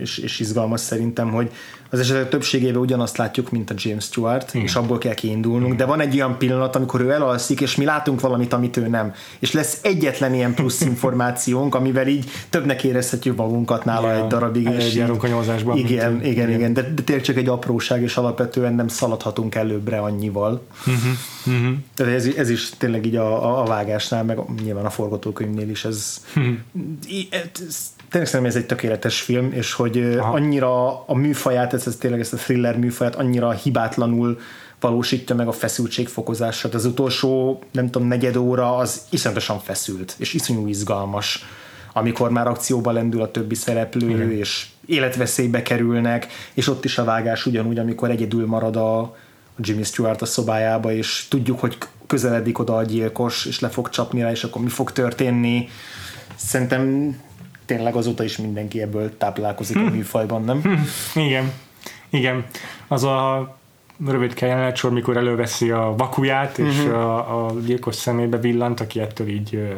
[0.00, 1.50] és, és izgalmas szerintem, hogy
[1.94, 4.66] az esetek többségében ugyanazt látjuk, mint a James Stewart, Igen.
[4.66, 5.76] és abból kell kiindulnunk, Igen.
[5.76, 9.14] de van egy olyan pillanat, amikor ő elalszik, és mi látunk valamit, amit ő nem.
[9.38, 14.66] És lesz egyetlen ilyen plusz információnk, amivel így többnek érezhetjük magunkat nála Ja, egy darabig.
[14.66, 16.50] eljárunk a nyomozásban, Igen, igen, Igen.
[16.50, 20.62] igen, de, de tényleg csak egy apróság, és alapvetően nem szaladhatunk előbbre annyival.
[21.44, 21.72] Mhm.
[21.94, 25.84] Tehát ez, ez is tényleg így a, a, a vágásnál, meg nyilván a forgatókönyvnél is
[25.84, 26.48] ez, Mhm.
[27.08, 30.32] I- ez tényleg szerintem ez egy tökéletes film, és hogy Aha.
[30.32, 34.40] Annyira a műfaját, ez, ez tényleg ezt a thriller műfaját annyira hibátlanul
[34.80, 36.74] valósítja meg a feszültségfokozását.
[36.74, 41.44] Az utolsó, nem tudom, negyed óra az iszonyatosan feszült, és iszonyú izgalmas
[41.92, 44.30] amikor már akcióba lendül a többi szereplő, Igen.
[44.30, 49.14] és életveszélybe kerülnek, és ott is a vágás ugyanúgy, amikor egyedül marad a, a
[49.56, 54.20] Jimmy Stewart a szobájába, és tudjuk, hogy közeledik oda a gyilkos, és le fog csapni
[54.20, 55.68] rá, és akkor mi fog történni.
[56.36, 57.14] Szerintem
[57.74, 60.84] tényleg azóta is mindenki ebből táplálkozik a műfajban, nem?
[61.14, 61.52] Igen,
[62.10, 62.44] igen.
[62.88, 63.56] Az a
[64.06, 66.94] rövid jelenet sor, mikor előveszi a vakuját, és Mhm.
[66.94, 69.74] a, a gyilkos szemébe villant, aki ettől így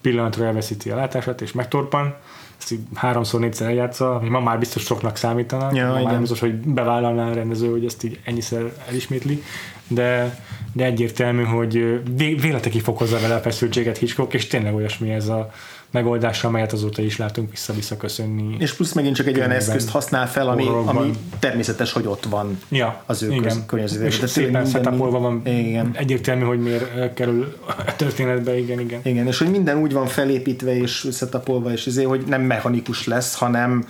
[0.00, 2.14] pillanatra elveszíti a látását, és megtorpan.
[2.58, 5.68] Ezt így háromszor, négyszer eljátsza, ami ma már biztos soknak számítana.
[5.72, 6.18] Ja, ma már igen.
[6.20, 9.42] biztos, hogy bevállalná a rendező, hogy ezt így ennyiszer elismétli.
[9.88, 10.38] De,
[10.72, 15.50] de egyértelmű, hogy véletekig fokozza vele a feszültséget Hitchcock, és tényleg olyasmi ez a
[15.90, 18.56] megoldás, amelyet azóta is látunk vissza-vissza köszönni.
[18.58, 22.58] És plusz megint csak egy olyan eszközt használ fel, ami, ami természetes, hogy ott van
[22.68, 23.66] Ja, az ő igen.
[23.66, 24.08] környezetében.
[24.10, 25.90] És De szépen setupolva van, Igen.
[25.92, 29.00] egyértelmű, hogy miért ö, kerül a történetbe, igen, igen.
[29.02, 33.34] Igen, és hogy minden úgy van felépítve és összetapolva, és izé, hogy nem mechanikus lesz,
[33.34, 33.84] hanem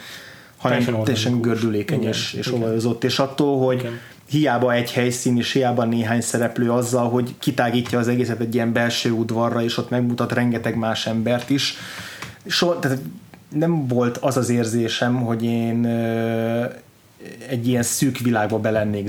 [0.60, 4.00] hanem Teljesen gördülékeny és, és olajozott, és attól, hogy Igen.
[4.30, 9.10] Hiába egy helyszín, és hiába néhány szereplő azzal, hogy kitágítja az egészet egy ilyen belső
[9.10, 11.74] udvarra, és ott megmutat rengeteg más embert is.
[12.46, 12.98] So, tehát
[13.48, 16.64] nem volt az az érzésem, hogy én ö,
[17.48, 19.08] egy ilyen szűk világba be lennék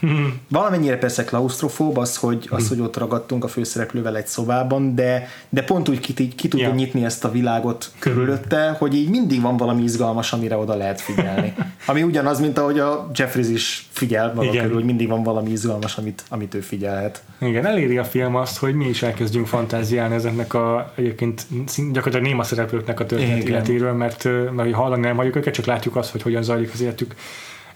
[0.00, 0.28] zárva.
[0.48, 5.62] Valamennyire persze klaustrofób az, hogy, az, hogy ott ragadtunk a főszereplővel egy szobában, de, de
[5.62, 6.74] pont úgy ki, ki tudja Ja.
[6.74, 11.54] nyitni ezt a világot körülötte, hogy így mindig van valami izgalmas, amire oda lehet figyelni.
[11.86, 14.62] Ami ugyanaz, mint ahogy a Jeffries is figyel maga Igen.
[14.62, 17.22] körül, hogy mindig van valami izgalmas, amit, amit ő figyelhet.
[17.38, 22.42] Igen, eléri a film azt, hogy mi is elkezdjünk fantáziálni ezeknek a egyébként gyakorlatilag néma
[22.42, 26.42] szereplőknek a történet életéről, mert, mert hallani nem halljuk őket, csak látjuk azt, hogy hogyan
[26.42, 27.14] zajlik az életük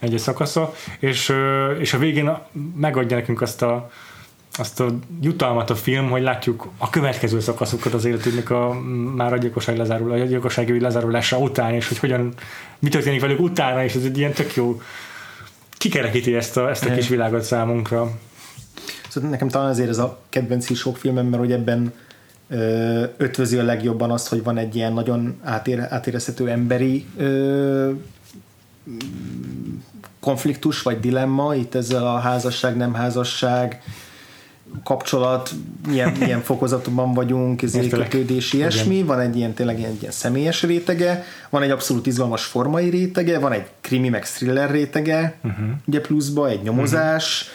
[0.00, 1.32] egy-egy szakasza, és,
[1.78, 2.36] és a végén
[2.76, 3.90] megadja nekünk azt a
[4.58, 8.80] azt a jutalmat a film, hogy látjuk a következő szakaszokat az életüknek a
[9.16, 12.34] már a gyilkosság lezárul, a gyilkossági lezárulása után, és hogy hogyan,
[12.78, 14.80] mi történik velük utána, és ez egy ilyen tök jó
[15.70, 18.10] kikerekíti ezt a, ezt a kis világot számunkra.
[19.08, 21.92] Szóval nekem talán azért ez a kedvenc sok filmem, mert hogy ebben
[22.48, 27.90] ö, ötvözi a legjobban azt, hogy van egy ilyen nagyon átér, átérezhető emberi ö,
[30.20, 33.82] konfliktus vagy dilemma itt ezzel a házasság, nem házasság
[34.84, 35.50] kapcsolat,
[35.88, 41.24] milyen, milyen fokozatban vagyunk, ez kötődés, ilyesmi, van egy ilyen tényleg egy ilyen személyes rétege,
[41.50, 45.66] van egy abszolút izgalmas formai rétege, van egy krimi meg thriller rétege, uh-huh.
[45.86, 47.50] ugye pluszba, egy nyomozás,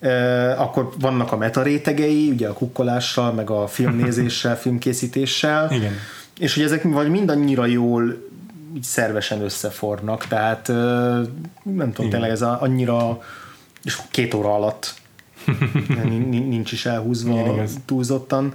[0.00, 0.60] uh-huh.
[0.60, 5.92] akkor vannak a meta rétegei, ugye a kukkolással, meg a filmnézéssel, filmkészítéssel, Igen.
[6.38, 8.30] és hogy ezek vagy mindannyira jól
[8.76, 10.68] így szervesen összefornak, tehát
[11.62, 13.20] nem tudom, tényleg ez a, annyira
[13.84, 15.00] és két óra alatt
[16.04, 18.52] Nin- nin- nincs is elhúzva túlzottan.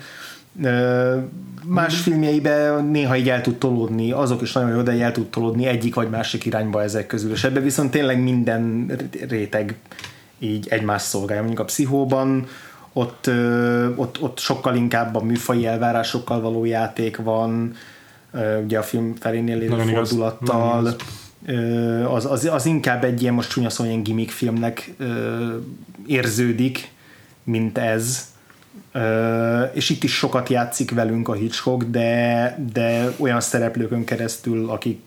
[1.63, 5.65] Más filmjeiben néha így el tud tolódni, azok is nagyon jó, de el tud tolódni
[5.65, 8.91] egyik vagy másik irányba ezek közül, és ebben viszont tényleg minden
[9.27, 9.75] réteg
[10.39, 11.41] így egymás szolgálja.
[11.41, 12.45] Mondjuk a pszichóban
[12.93, 13.29] ott,
[13.95, 17.73] ott, ott sokkal inkább a műfai elvárásokkal való játék van,
[18.63, 20.09] ugye a film felénél lévő Nagyon igaz.
[20.09, 20.95] fordulattal,
[21.45, 24.93] Ö, az, az, az inkább egy ilyen most csúnya szó, ilyen gimmick filmnek
[26.07, 26.91] érződik,
[27.43, 28.35] mint ez.
[29.73, 35.01] És itt is sokat játszik velünk a Hitchcock, de, de olyan szereplőkön keresztül, akik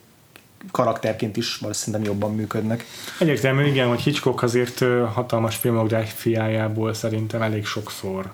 [0.71, 2.85] karakterként is valószínűleg jobban működnek.
[3.19, 4.79] Egyértelmű, igen, hogy Hitchcock azért
[5.13, 8.31] hatalmas filmográfiájából szerintem elég sokszor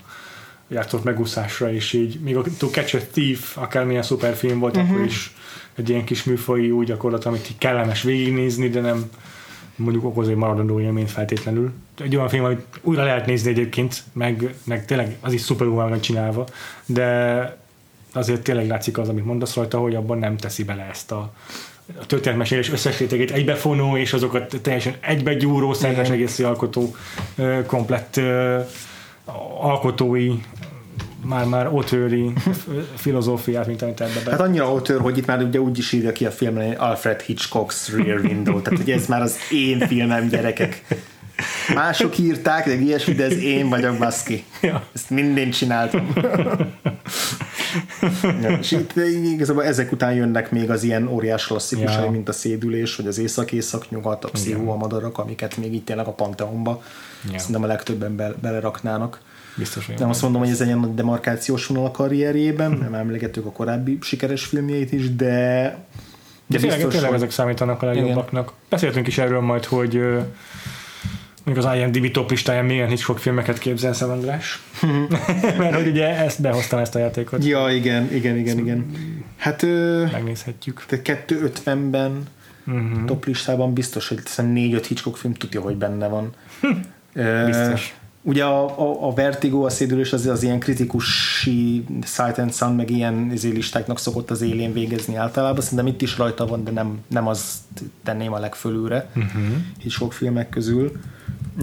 [0.69, 4.91] játszott megúszásra, és így, még a To Catch a Thief, akármilyen szuperfilm volt, uh-huh.
[4.91, 5.35] akkor is
[5.75, 9.11] egy ilyen kis műfaji új gyakorlat, amit így kellemes végignézni, de nem
[9.77, 11.73] mondjuk okoz egy maradandó élményt feltétlenül.
[11.99, 16.01] Egy olyan film, amit újra lehet nézni egyébként, meg, meg tényleg az is szuper van
[16.01, 16.47] csinálva,
[16.87, 17.57] de
[18.13, 21.33] azért tényleg látszik az, amit mondasz rajta, hogy abban nem teszi bele ezt a,
[22.01, 26.97] a történetmesélés összes rétegét egybefonó, és azokat teljesen egybegyúró, szerves egész alkotó,
[27.67, 28.21] komplett
[29.61, 30.33] alkotói
[31.29, 32.33] már-már otőri
[32.95, 34.31] filozófiát, mint amit ebbe be.
[34.31, 37.89] Hát annyira otőr, hogy itt már ugye úgy is írja ki a filmben, Alfred Hitchcock's
[37.97, 40.85] Rear Window, tehát ugye ez már az én filmem, gyerekek.
[41.75, 44.45] Mások írták, de ilyesmi, de ez én vagyok, baszki.
[44.63, 44.87] Ja.
[44.95, 46.13] Ezt mindén csináltam.
[48.43, 48.93] ja, és itt
[49.33, 52.11] igazából ezek után jönnek még az ilyen óriás klasszikusai, ja.
[52.11, 56.13] mint a szédülés, vagy az észak-észak-nyugat, a pszichó, a madarak, amiket még itt tényleg a
[56.13, 56.83] Panteonba
[57.33, 57.39] ja.
[57.39, 59.21] szerintem a legtöbben be, beleraknának.
[59.57, 63.51] Biztos, Nem azt mondom, hogy ez egy ilyen demarkációs vonal a karrierjében, nem emlegetők a
[63.51, 65.77] korábbi sikeres filmjeit is, de
[66.47, 68.43] de, tényleg, tényleg ezek számítanak a legjobbaknak.
[68.43, 68.61] Igen.
[68.69, 70.01] Beszéltünk is erről majd, hogy
[71.45, 74.63] mondjuk az IMDb top listáján milyen Hitchcock filmeket képzel Szem András.
[75.59, 77.45] Mert hogy ugye ezt behoztam ezt a játékot.
[77.45, 78.91] Ja, igen, igen, igen, igen.
[79.37, 79.63] Hát
[80.13, 80.85] megnézhetjük.
[80.87, 82.23] Tehát 250-ben
[82.67, 83.05] uh-huh.
[83.05, 86.35] top listában biztos, hogy 4-5 Hitchcock film tudja, hogy benne van.
[87.47, 87.95] biztos.
[88.27, 92.91] Ugye a, a, a Vertigo, a szédülés az, az ilyen kritikusi Sight and Sound, meg
[92.91, 95.61] ilyen izé listáknak szokott az élén végezni általában.
[95.61, 97.59] Szerintem itt is rajta van, de nem, nem azt
[98.03, 99.43] tenném a legfölülre uh-huh.
[99.79, 100.93] Hitchcock filmek közül.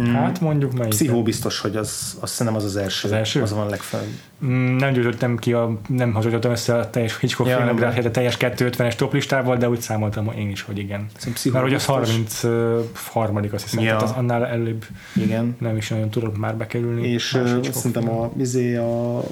[0.02, 0.14] Mm.
[0.14, 0.90] Hát mondjuk melyik.
[0.90, 3.08] Pszichó biztos, hogy az, az szerintem az az első.
[3.08, 3.42] Az első?
[3.42, 4.14] Az van a legfelelőbb.
[4.46, 8.38] Mm, nem gyűjtöttem ki, a, nem hasonlítottam össze a teljes Hitchcock ja, filmográfiát a teljes
[8.40, 11.08] 250-es toplistával, de úgy számoltam én is, hogy igen.
[11.52, 13.90] Mert hogy az 33 azt hiszem, ja.
[13.90, 14.86] tehát az annál előbb
[15.16, 15.56] igen.
[15.60, 17.08] nem is nagyon tudok már bekerülni.
[17.08, 17.40] És
[17.72, 19.24] szerintem a, izé a,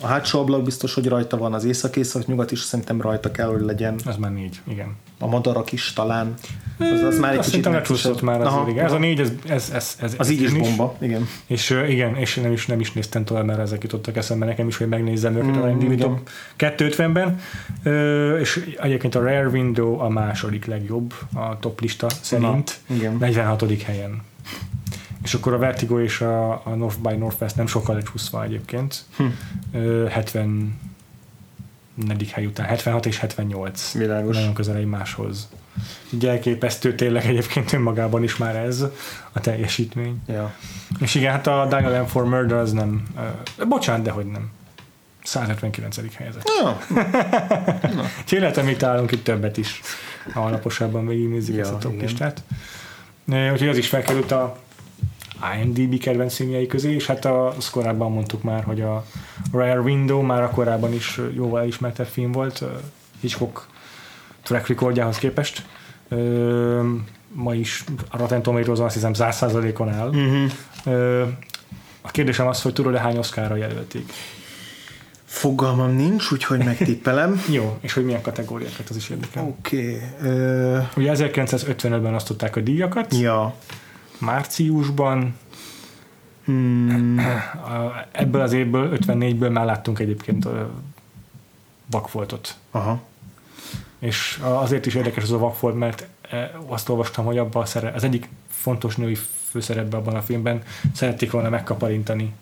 [0.00, 4.00] a hátsó ablak biztos, hogy rajta van, az észak-észak-nyugat is szerintem rajta kell, hogy legyen.
[4.04, 4.96] Az már négy, igen.
[5.18, 6.34] A madarak is talán.
[6.78, 8.84] Az, az már egy kicsit lecsúszott már az aha, igen.
[8.84, 11.28] Ez a négy, ez, ez, ez, ez az így is bomba, igen.
[11.46, 14.76] És igen, és nem is, nem is néztem tovább, mert ezek jutottak eszembe nekem is,
[14.76, 16.28] hogy megnézzem őket mm, a IMDb Top
[16.58, 17.40] 250-ben.
[17.84, 22.80] Uh, és egyébként a Rare Window a második legjobb a top lista szerint.
[22.86, 23.16] Na, igen.
[23.16, 23.82] 46.
[23.82, 24.22] helyen.
[25.22, 29.04] És akkor a Vertigo és a, a North by Northwest nem sokkal lecsúszva egyébként.
[29.16, 29.24] Hm.
[29.72, 30.78] Uh, 70
[31.94, 33.92] negyedik hely után, 76 és 78.
[33.92, 34.36] Világos.
[34.36, 35.48] Nagyon közel egymáshoz.
[36.10, 38.84] Így elképesztő tényleg egyébként önmagában is már ez
[39.32, 40.22] a teljesítmény.
[40.26, 40.54] Ja.
[41.00, 43.02] És igen, hát a Dial M for Murder az nem,
[43.58, 44.50] uh, bocsánat, de hogy nem.
[45.22, 45.96] 179.
[46.14, 46.50] helyezett.
[46.60, 46.78] Ja.
[48.22, 49.80] Úgyhogy lehet, amit állunk itt többet is,
[50.32, 52.42] ha alaposabban végignézzük ja, ezt a top listát.
[53.26, 54.58] Úgyhogy az is felkerült a
[55.56, 59.04] IMDb kedvenc filmjei közé, és hát a, azt korábban mondtuk már, hogy a
[59.52, 62.64] Rare Window már a korábban is jóval ismertebb film volt,
[63.20, 63.66] Hitchcock
[64.42, 65.66] track recordjához képest.
[66.08, 66.82] Ö,
[67.32, 70.08] ma is a Rotten tomatoes azt hiszem 100%-on áll.
[70.08, 70.50] Uh-huh.
[70.84, 71.24] Ö,
[72.00, 74.12] a kérdésem az, hogy tudod-e hány Oscarra jelölték?
[75.24, 77.42] Fogalmam nincs, úgyhogy megtippelem.
[77.50, 79.42] Jó, és hogy milyen kategóriákat, az is érdekel.
[79.42, 80.00] Oké.
[80.18, 80.30] Okay.
[80.32, 80.82] Uh...
[80.96, 83.14] Ugye 1955-ben osztották a díjakat.
[83.14, 83.54] Ja.
[84.20, 85.36] Márciusban.
[86.44, 87.20] Hmm.
[88.12, 90.48] Ebből az évből, 54-ből már láttunk egyébként
[91.90, 92.54] vakfoltot.
[92.70, 93.00] Aha
[94.00, 96.06] és azért is érdekes az a vakfolt, mert
[96.66, 99.16] azt olvastam, hogy abban a szerep, az egyik fontos női
[99.50, 100.62] főszerepben abban a filmben
[100.94, 102.32] szerették volna megkaparintani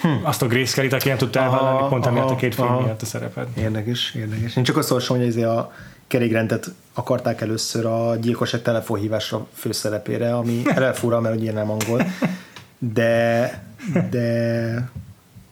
[0.00, 0.08] hm.
[0.22, 3.06] azt a Grace Kelly-t, aki nem tudta elvállalni pont emiatt a két film miatt a
[3.06, 3.56] szerepet.
[3.56, 4.56] Érdekes, érdekes.
[4.56, 5.72] Én csak azt olvasom, hogy ezért a
[6.12, 12.02] kerékrendet akarták először a gyilkos egy telefonhívásra főszerepére, ami elfura, mert ugye nem angol,
[12.78, 13.64] de,
[14.10, 14.90] de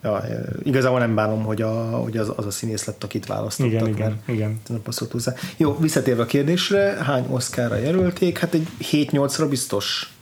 [0.02, 0.24] ja,
[0.62, 3.72] igazából nem bánom, hogy, a, hogy az, az a színész lett, akit választottak.
[3.72, 4.60] Igen, igen, igen.
[4.68, 5.34] Nem passzolt hozzá.
[5.56, 8.38] Jó, visszatérve a kérdésre, hány Oscarra jelölték?
[8.38, 10.12] Hát egy 7-8-ra biztos.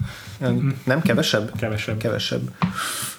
[0.45, 0.69] Mm-hmm.
[0.85, 1.53] Nem kevesebb?
[1.57, 1.97] Kevesebb.
[1.97, 2.51] Kevesebb.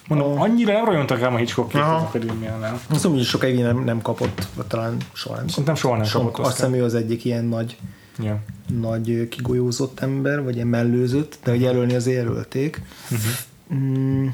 [0.08, 0.42] Mondom, a...
[0.42, 2.74] annyira nem rajontak rám a Hitchcock az akadémiánál.
[2.74, 5.48] Azt mondom, hogy sokáig nem, nem kapott, vagy talán soha nem.
[5.48, 7.76] Szerintem soha nem soha, kapott Azt hiszem, ő az egyik ilyen nagy,
[8.18, 8.36] yeah.
[8.80, 12.82] nagy kigolyózott ember, vagy ilyen mellőzött, de hogy jelölni azért jelölték.
[13.10, 13.80] Uh-huh.
[13.80, 14.28] Mm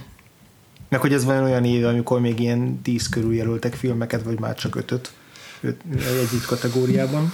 [0.89, 4.55] meg hogy ez van olyan év, amikor még ilyen tíz körül jelöltek filmeket, vagy már
[4.55, 5.13] csak ötöt
[5.61, 7.33] öt, egy kategóriában.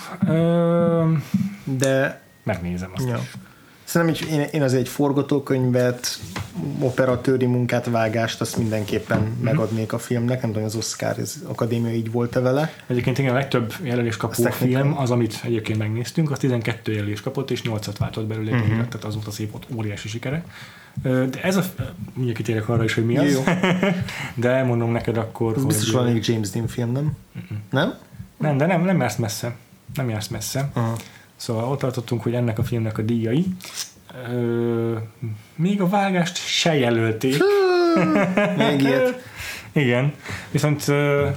[1.64, 3.16] De megnézem azt ja.
[3.16, 3.32] is.
[3.92, 6.18] Szerintem én, én azért egy forgatókönyvet,
[6.78, 9.42] operatőri munkát, vágást, azt mindenképpen mm-hmm.
[9.42, 10.40] megadnék a filmnek.
[10.42, 12.72] Nem tudom, az Oscar az akadémia így volt-e vele.
[12.86, 17.50] Egyébként igen, a legtöbb jelölés kapó film, az, amit egyébként megnéztünk, az 12 jelölés kapott,
[17.50, 18.68] és 8-at váltott belőle, mm-hmm.
[18.68, 20.44] tehát az volt a szép óriási sikere.
[21.02, 21.62] De ez a...
[22.14, 23.32] Mindjárt kitérek arra is, hogy mi az.
[23.32, 23.42] Jó.
[24.34, 27.16] De elmondom neked akkor, ez biztos van egy James Dean film, nem?
[27.38, 27.62] Mm-mm.
[27.70, 27.94] Nem?
[28.38, 29.56] Nem, de nem, nem ezt messze.
[29.94, 30.70] nem jársz messze.
[30.72, 30.96] Aha.
[31.42, 33.46] Szóval ott tartottunk, hogy ennek a filmnek a díjai.
[34.30, 34.96] Ö,
[35.54, 37.36] még a vágást se jelölték.
[38.56, 39.22] Még ilyet.
[39.72, 40.14] Igen,
[40.50, 41.28] viszont ö,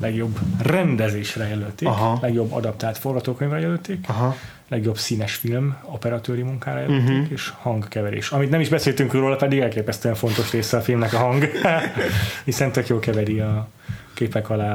[0.00, 2.18] legjobb rendezésre jelölték, Aha.
[2.20, 4.36] legjobb adaptált forgatókönyvre jelölték, Aha.
[4.68, 7.32] legjobb színes film, operatőri munkára jelölték, uh-huh.
[7.32, 8.30] és hangkeverés.
[8.30, 11.50] Amit nem is beszéltünk róla, pedig elképesztően fontos része a filmnek a hang,
[12.44, 13.68] hiszen tök jó keveri a
[14.14, 14.74] képek alá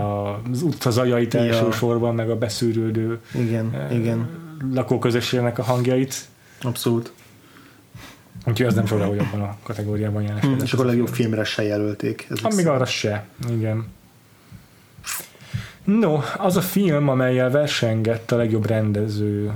[0.52, 1.40] az utazajait Ja.
[1.40, 4.30] elsősorban, meg a beszűrődő Igen, ö, igen.
[4.74, 6.16] lakóközösségnek a hangjait.
[6.62, 7.12] Abszolút.
[8.46, 10.40] Úgyhogy az nem csoda, hogy abban a kategóriában jelen.
[10.42, 12.28] Hm, És akkor a legjobb filmre se jelölték.
[12.30, 13.86] Ez Hát arra se, igen.
[15.84, 19.52] No, az a film, amelyel versengett a legjobb rendező,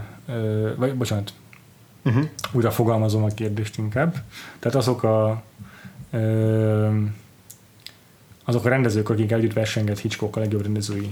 [0.77, 1.33] vagy bocsánat,
[2.05, 2.23] Uh-huh.
[2.51, 4.15] újra fogalmazom a kérdést inkább.
[4.59, 5.43] Tehát azok a
[6.11, 6.89] ö,
[8.43, 11.09] azok a rendezők, akik együtt versengett Hitchcock a legjobb rendezői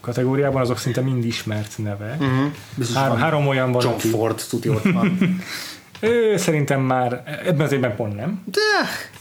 [0.00, 2.16] kategóriában, azok szinte mind ismert neve.
[2.20, 2.94] Uh-huh.
[2.94, 5.18] Három, három olyan van, John aki, Ford, tudja ott van.
[6.00, 8.42] ő, szerintem már ebben az évben pont nem.
[8.44, 8.60] De,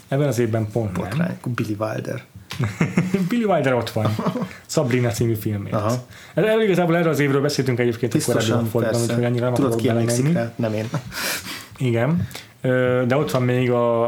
[0.08, 1.10] Ebben az évben pont nem.
[1.10, 1.38] botrány.
[1.56, 2.24] Billy Wilder.
[3.30, 4.16] Billy Wilder ott van.
[4.66, 5.76] Sabrina című filmért.
[5.76, 6.06] Aha.
[6.34, 9.76] El, igazából erről az évről beszéltünk egyébként a korábbi Biztosan, fordban, úgyhogy annyira nem Tudod,
[9.76, 10.52] ki rá?
[10.56, 10.90] Nem én.
[11.78, 12.28] Igen.
[13.08, 14.06] De ott van még a,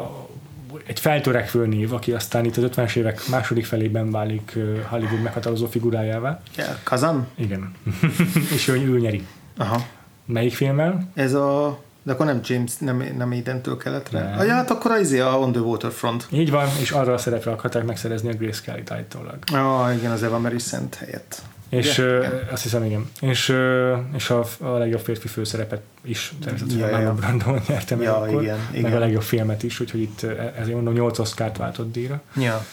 [0.87, 4.57] egy feltörekvő név, aki aztán itt az 50-es évek második felében válik
[4.89, 6.41] Hollywood meghatározó figurájává.
[6.83, 7.27] Kazan?
[7.35, 7.73] Igen.
[8.55, 9.25] És ő, ő nyeri.
[9.57, 9.85] Aha.
[10.25, 11.11] Melyik filmmel?
[11.13, 11.79] Ez a...
[12.03, 14.23] De akkor nem James, nem, nem Aiden-től keletre.
[14.23, 14.39] Nem.
[14.39, 16.27] Ah, ja, hát akkor az izé a On the Waterfront.
[16.31, 19.37] Így van, és arra a szerepre akarták megszerezni a Grace Kelly-t állítólag.
[19.53, 21.41] Ah, igen, az Eva Mary Szent helyett.
[21.69, 22.07] És Ugye?
[22.07, 23.09] ö, azt hiszem, igen.
[23.21, 27.13] És, ö, és a, a legjobb férfi főszerepet is természetesen Ja, ja, ja.
[27.13, 28.93] Marlon Brando nyerte meg Ja, akkor, igen, meg igen.
[28.93, 32.65] a legjobb filmet is, úgyhogy itt ö, ezért mondom 8 oszkárt váltott díjra, Ja.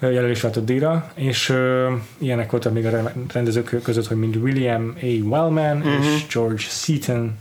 [0.00, 4.94] jelölés váltott díjra, és ö, ilyenek voltak még a re- rendezők között, hogy mind William
[5.02, 5.04] A.
[5.06, 5.88] Wellman Mhm.
[5.88, 7.36] és George Seaton.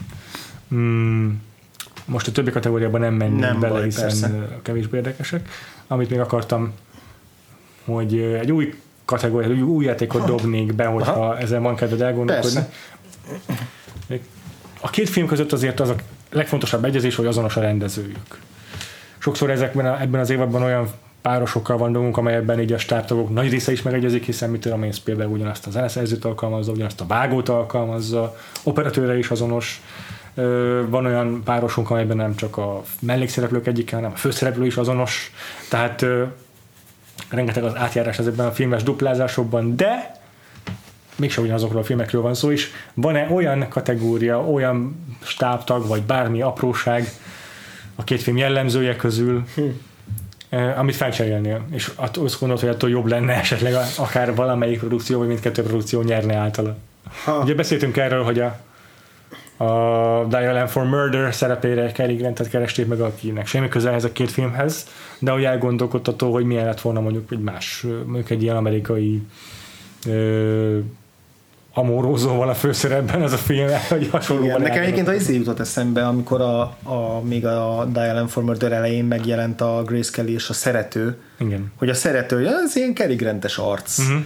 [0.73, 1.29] Mm,
[2.05, 4.59] most a többi kategóriában nem menjünk Nem bele, baj, hiszen persze.
[4.61, 5.49] kevésbé érdekesek.
[5.87, 6.73] Amit még akartam,
[7.85, 8.73] hogy egy új
[9.07, 11.37] kategóriát, új játékot dobnék be, hogyha Aha.
[11.37, 12.59] ezen van kedved elgondolkodni.
[14.07, 14.25] Persze.
[14.81, 15.95] A két film között azért az a
[16.31, 18.39] legfontosabb egyezés, hogy azonos a rendezőjük.
[19.17, 20.87] Sokszor ezekben a, ebben az évadban olyan
[21.21, 24.91] párosokkal van dolgunk, amelyekben így a stábtagok nagy része is megegyezik, hiszen mit tudom én,
[24.91, 29.81] Spielberg ugyanazt a zeneszerzőt alkalmazza, ugyanazt a vágót alkalmazza, operatőre is azonos.
[30.89, 35.31] Van olyan párosunk, amelyben nem csak a mellékszereplők egyike, hanem a főszereplő is azonos.
[35.69, 36.05] Tehát
[37.29, 40.11] rengeteg az átjárás ezekben a filmes duplázásokban, de
[41.15, 47.09] mégsem ugyanazokról a filmekről van szó, és van-e olyan kategória, olyan stábtag, vagy bármi apróság
[47.95, 49.43] a két film jellemzője közül,
[50.49, 55.27] eh, amit felcserélnél, és azt gondolod, hogy attól jobb lenne esetleg akár valamelyik produkció, vagy
[55.27, 56.77] mindkettő produkció nyerne általa.
[57.23, 57.39] Ha.
[57.39, 58.59] Ugye beszéltünk erről, hogy a
[59.57, 64.31] a Dial for Murder szerepére Cary Grantet keresték meg, akinek semmi köze ehhez a két
[64.31, 64.87] filmhez,
[65.19, 69.21] de hogy elgondolkodtató, hogy milyen lett volna mondjuk egy más, mondjuk egy ilyen amerikai
[70.07, 70.77] ö,
[71.77, 76.41] amorózóval a főszerepben ez a film, hogy hasonlóan Igen, nekem egyébként az jutott eszembe, amikor
[76.41, 80.53] a, a, még a Dial M for Murder elején megjelent a Grace Kelly és a
[80.53, 81.71] szerető, Igen.
[81.75, 83.97] hogy a szerető, ja, ez ilyen Cary Grantes arc.
[83.99, 84.25] Uh-huh.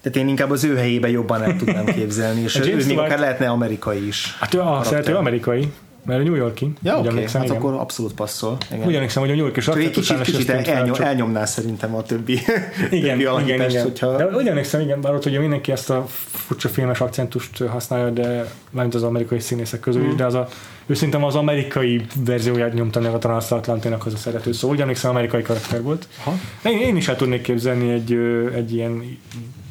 [0.00, 3.18] Tehát én inkább az ő helyébe jobban el tudnám képzelni, és A ő még akár
[3.18, 4.36] lehetne amerikai is.
[4.40, 4.86] Hát a karakter.
[4.86, 5.72] szerető amerikai,
[6.04, 6.72] mert a New Yorki.
[6.82, 7.62] Ja, oké, emlékszem, hát igen.
[7.62, 8.56] akkor abszolút passzol.
[8.72, 8.86] Igen.
[8.86, 12.02] Úgy emlékszem, hogy a New York és Csak egy kicsit, kicsit elnyom, elnyomná szerintem a
[12.02, 13.82] többi, igen, többi igen, alakítást, igen.
[13.82, 14.16] hogyha...
[14.16, 18.52] De úgy emlékszem, igen, bár ott ugye mindenki ezt a furcsa filmes akcentust használja, de
[18.70, 20.08] mármint az amerikai színészek közül Mm.
[20.08, 20.48] is, de az a,
[20.86, 25.10] ő szerintem az amerikai verzióját nyomta meg a Transatlantinak az a szerető, szóval úgy emlékszem,
[25.10, 26.08] amerikai karakter volt.
[26.24, 26.34] Aha.
[26.64, 28.12] Én, én is el tudnék képzelni egy,
[28.54, 29.18] egy ilyen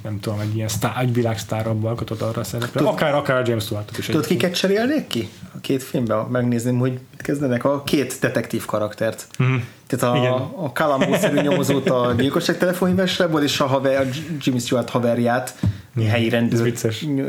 [0.04, 2.80] nem tudom, egy ilyen sztár, egy világsztárabb alkotott arra a szerepre.
[2.80, 4.06] Tudod- Akár, akár a James Stewart-ot is.
[4.06, 5.30] Tudod, kiket cserélnék ki?
[5.56, 9.28] A két filmben megnézném, hogy mit kezdenek a két detektív karaktert.
[9.38, 9.56] Mhm.
[9.88, 10.32] Tehát Igen.
[10.32, 14.06] a, a Kalambó-szerű nyomozót a gyilkosság telefonhívásrából, és a, haver, a
[14.40, 15.56] Jimmy Stewart haverját,
[15.96, 16.74] helyi ez rendőr,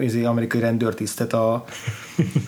[0.01, 1.65] izé, amerikai rendőrtisztet a,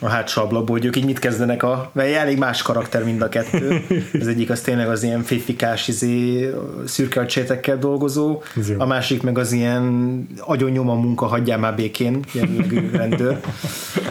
[0.00, 3.28] a hátsó ablakból, hogy ők így mit kezdenek a, mert elég más karakter mind a
[3.28, 3.84] kettő.
[4.20, 6.50] Az egyik az tényleg az ilyen féfikás, izé,
[6.84, 8.42] szürke dolgozó,
[8.78, 13.40] a másik meg az ilyen agyonnyom a munka, hagyjál már békén, jellegű rendőr.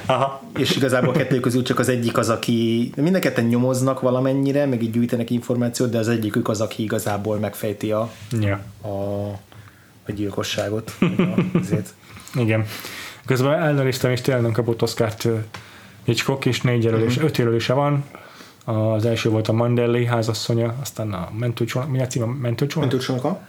[0.06, 0.44] Aha.
[0.58, 4.66] És igazából a kettő közül csak az egyik az, aki mind a ketten nyomoznak valamennyire,
[4.66, 8.60] meg így gyűjtenek információt, de az egyikük az, aki igazából megfejti a, Ja.
[8.82, 9.38] a,
[10.08, 10.92] a gyilkosságot.
[11.02, 11.94] a- Azért.
[12.36, 12.66] Igen.
[13.26, 15.38] Közben ellenőriztem, és tényleg nem kapott Oscárt ö,
[16.04, 17.26] Hitchcock, és négy jelölés, Mhm.
[17.26, 18.04] öt jelölése van.
[18.66, 22.90] Az első volt a Mandelli házasszonya, aztán a mentőcsónak, mi a cím a mentőcsónak?
[22.90, 23.42] Mentőcsónaka?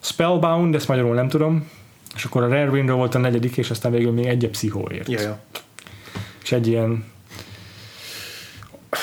[0.00, 1.68] Spellbound, ezt magyarul nem tudom.
[2.14, 5.08] És akkor a Rare Window volt a negyedik, és aztán végül még egy pszichóért.
[5.08, 5.38] Ja, ja.
[6.42, 7.04] És egy ilyen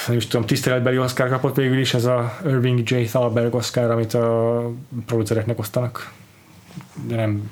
[0.08, 2.96] nem is tudom, tiszteletbeli Oscar kapott végül is, ez a Irving J.
[3.04, 4.62] Thalberg Oscar, amit a
[5.06, 6.12] producereknek osztanak,
[7.08, 7.50] de nem,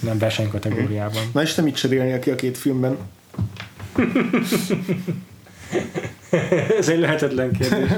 [0.00, 1.22] nem versenykategóriában.
[1.32, 2.96] Na és te mit cserélnél ki a két filmben?
[6.78, 7.90] Ez egy lehetetlen kérdés.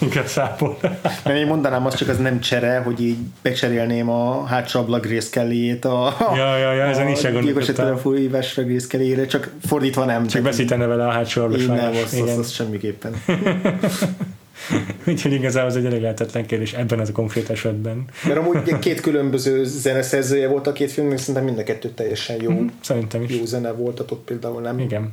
[0.00, 0.78] Igazából.
[1.02, 5.28] Mert én mondanám azt, csak az nem csere, hogy így becserélném a hátsó ablak Grace
[5.30, 10.26] Kelly-ét a, Ja, ja, ja, ezen is a gyilkos telefonhívásra Grace Kelly-ére, csak fordítva nem.
[10.26, 13.12] Csak veszítene vele a hátsó ablak Én nem, azt, azt, azt semmiképpen.
[15.08, 18.04] Úgyhogy igazából ez egy elég lehetetlen kérdés ebben az a konkrét esetben.
[18.24, 22.64] Mert amúgy két különböző zeneszerzője volt a két filmnek, szerintem mind a kettő teljesen jó,
[22.80, 23.36] Szerintem is.
[23.36, 25.12] jó zene voltatott például, nem, Igen.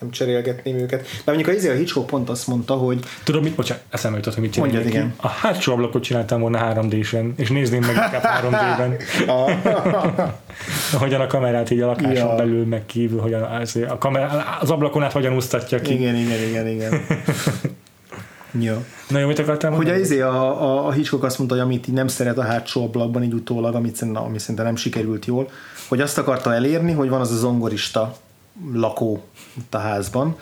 [0.00, 1.00] nem cserélgetném őket.
[1.02, 3.54] De mondjuk a, izé, a Hitchcock pont azt mondta, hogy Tudod mit?
[3.54, 5.16] Bocsánat, eszembe jutott, hogy mit Mondjad, csinálnék igen.
[5.20, 5.26] ki.
[5.26, 8.96] A hátsó ablakot csináltam volna 3D-sen, és nézném meg inkább 3D-ben,
[10.98, 12.34] hogyan a kamerát így a lakáson Ja.
[12.34, 15.92] belül, meg kívül, hogyan az, a kamera, az ablakon át hogyan úsztatja ki.
[15.94, 17.00] igen, igen, igen, igen.
[18.60, 18.84] Jó.
[19.08, 20.00] Na jó, mit akartál Hogy a, mondani?
[20.00, 23.22] izé, a, a, a Hitchcock azt mondta, hogy amit így nem szeret a hátsó ablakban,
[23.22, 25.50] így utólag, amit szerintem, ami szerintem nem sikerült jól,
[25.88, 28.16] hogy azt akarta elérni, hogy van az a zongorista
[28.72, 29.22] lakó
[29.54, 30.36] itt a házban,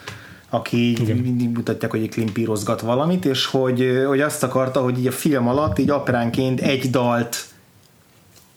[0.48, 1.16] aki így Igen.
[1.16, 5.78] mindig mutatják, hogy klimpírozgat valamit, és hogy, hogy azt akarta, hogy így a film alatt
[5.78, 7.46] így apránként egy dalt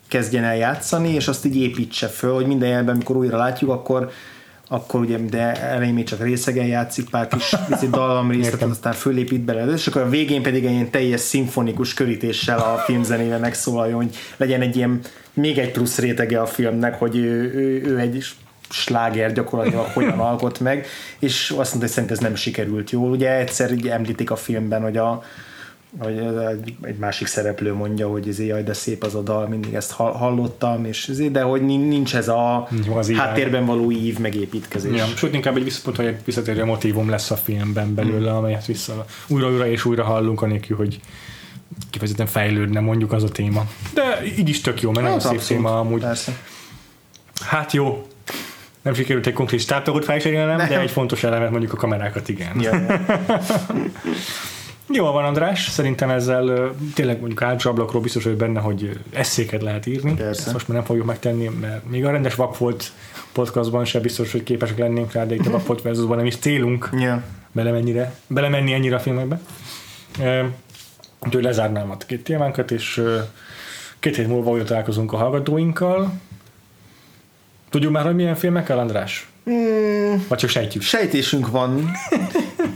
[0.08, 4.12] kezdjen el játszani, és azt így építse föl, hogy minden jelben, amikor újra látjuk, akkor
[4.70, 8.70] akkor ugye, de elején még csak részegen játszik pár kis pici dallam részletet, Értem.
[8.70, 13.38] aztán fölépít bele, és akkor a végén pedig egy ilyen teljes szimfonikus körítéssel a filmzenébe
[13.38, 15.00] megszólaljon, hogy legyen egy ilyen
[15.34, 18.26] még egy plusz rétege a filmnek, hogy ő, ő, ő egy
[18.70, 20.86] sláger gyakorlatilag hogyan alkot meg,
[21.20, 23.10] és azt mondta, hogy szerint ez nem sikerült jól.
[23.10, 25.24] Ugye egyszer így említik a filmben, hogy a
[26.00, 26.18] hogy
[26.84, 30.16] egy, másik szereplő mondja, hogy ez jaj, de szép az a dal, mindig ezt hall-
[30.16, 34.98] hallottam, és ezért, de hogy nin- nincs ez a az háttérben való ív megépítkezés.
[34.98, 39.06] Ja, sőt, inkább egy visszapont, hogy egy visszatérő motívum lesz a filmben belőle, amelyet vissza
[39.28, 41.00] újra-újra és újra hallunk, anélkül, hogy
[41.90, 43.66] kifejezetten fejlődne mondjuk az a téma.
[43.94, 46.02] De így is tök jó, mert nagyon Hát szép abszolút, téma amúgy.
[46.02, 46.32] Persze.
[47.46, 48.08] Hát jó,
[48.82, 52.62] nem sikerült egy konkrét stábtagot felcserélnem, de egy fontos elemet mondjuk a kamerákat igen.
[52.62, 53.00] Ja, ja.
[54.90, 60.14] Jó van András, szerintem ezzel tényleg mondjuk ablakról biztos vagy benne, hogy eszéket lehet írni.
[60.14, 60.42] Persze.
[60.42, 62.92] Ezt most már nem fogjuk megtenni, mert még a rendes vakfolt
[63.32, 66.90] podcastban sem biztos, hogy képesek lennénk rá, de itt a vakfolt versusban nem is célunk
[67.52, 69.40] belemennyire, belemenni ennyire a filmekbe.
[71.26, 73.04] Úgyhogy lezárnám a két témánkat, és
[74.00, 76.14] két hét múlva újra találkozunk a hallgatóinkkal.
[77.70, 79.30] Tudjuk már, hogy milyen filmekkel, András?
[79.44, 80.82] Hmm, Vagy csak sejtjük?
[80.84, 81.92] sejtésünk van,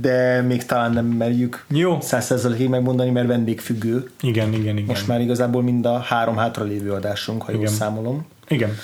[0.00, 1.98] de még talán nem merjük Jó.
[2.00, 4.10] 100%-ig megmondani, mert vendégfüggő.
[4.20, 4.84] Igen, igen, igen.
[4.84, 7.72] Most már igazából mind a három hátralévő adásunk, ha jól Igen.
[7.72, 8.26] számolom.
[8.48, 8.76] Igen.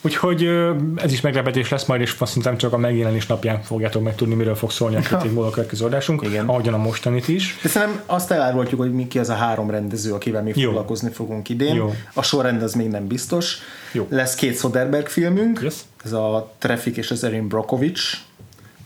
[0.00, 0.48] Úgyhogy
[0.96, 4.54] ez is meglepetés lesz majd, és szerintem csak a megjelenés napján fogjátok meg tudni, miről
[4.54, 6.48] fog szólni a két év múlva a következő adásunk, Igen.
[6.48, 7.58] ahogyan a mostanit is.
[7.62, 10.66] De szerintem azt elárulhatjuk, hogy mi ki az a három rendező, akivel még Jó.
[10.66, 11.74] foglalkozni fogunk idén.
[11.74, 11.94] Jó.
[12.14, 13.58] A sorrend az még nem biztos.
[13.92, 14.06] Jó.
[14.10, 15.74] Lesz két Soderbergh filmünk, Yes.
[16.04, 18.02] ez a Traffic és az Erin Brockovich,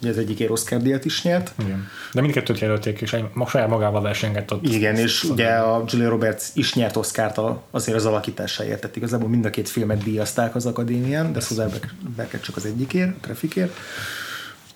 [0.01, 1.53] ugye az egyik Oscar díjat is nyert.
[1.59, 1.89] Igen.
[2.13, 3.17] De mindkettőt jelölték, és
[3.49, 4.67] saját magával versengett ott.
[4.67, 7.41] Igen, és ugye a Julia Roberts is nyert Oscárt
[7.71, 12.57] azért az alakításáért, tehát igazából mind a két filmet díjazták az akadémián, de Soderbergh csak
[12.57, 13.77] az egyikért, a Trafficért.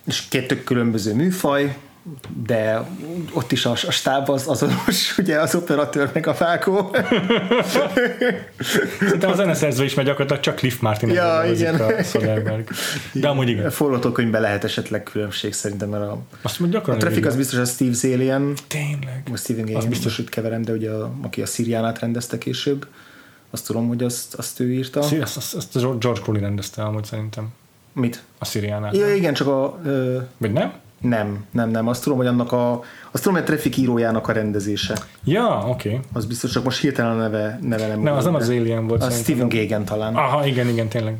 [0.06, 1.76] És két tök különböző műfaj,
[2.44, 2.88] de
[3.32, 6.96] ott is a, a stáb az azonos, ugye az operatőr meg a fákó.
[9.00, 11.74] Szerintem a zeneszerző is, mert gyakorlatilag csak Cliff Martin Ja, igen.
[11.74, 12.72] a Soderbergh.
[13.12, 13.70] De amúgy igen.
[13.80, 17.30] Forgatókönyvben lehet esetleg különbség szerintem, mert a, Azt mondja, gyakran a Traffic igen.
[17.30, 19.22] az biztos a Steve Zalian, Tényleg.
[19.28, 19.84] vagy Steven biztos.
[19.84, 22.86] biztos, hogy keverem, de ugye a, aki a Szíriánát rendezte később,
[23.50, 25.00] azt tudom, hogy azt, azt ő írta.
[25.00, 27.48] Azt, azt, azt George Clooney rendezte amúgy szerintem.
[27.92, 28.22] Mit?
[28.38, 28.96] A Szíriánát.
[28.96, 29.78] Ja, igen, csak a...
[29.84, 30.72] Ö, Vagy nem?
[31.02, 31.88] Nem, nem, nem.
[31.88, 32.82] Azt tudom, hogy annak a...
[33.10, 34.94] Azt tudom, hogy a Traffic írójának a rendezése.
[35.24, 35.88] Ja, oké.
[35.88, 36.00] Okay.
[36.12, 38.00] Az biztos, csak most hirtelen a neve, neve nem.
[38.00, 38.48] Nem, az nem az.
[38.48, 39.18] Alien volt Az.
[39.18, 40.14] Steven Gagan talán.
[40.14, 41.16] Aha, igen, igen, tényleg.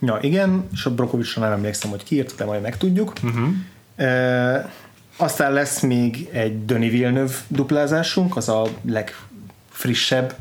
[0.00, 3.12] Ja, igen, és a Brokovicsra nem emlékszem, hogy ki írt, de majd megtudjuk.
[3.22, 3.48] Uh-huh.
[3.96, 4.70] E,
[5.16, 10.34] aztán lesz még egy Denis Villeneuve duplázásunk, az a legfrissebb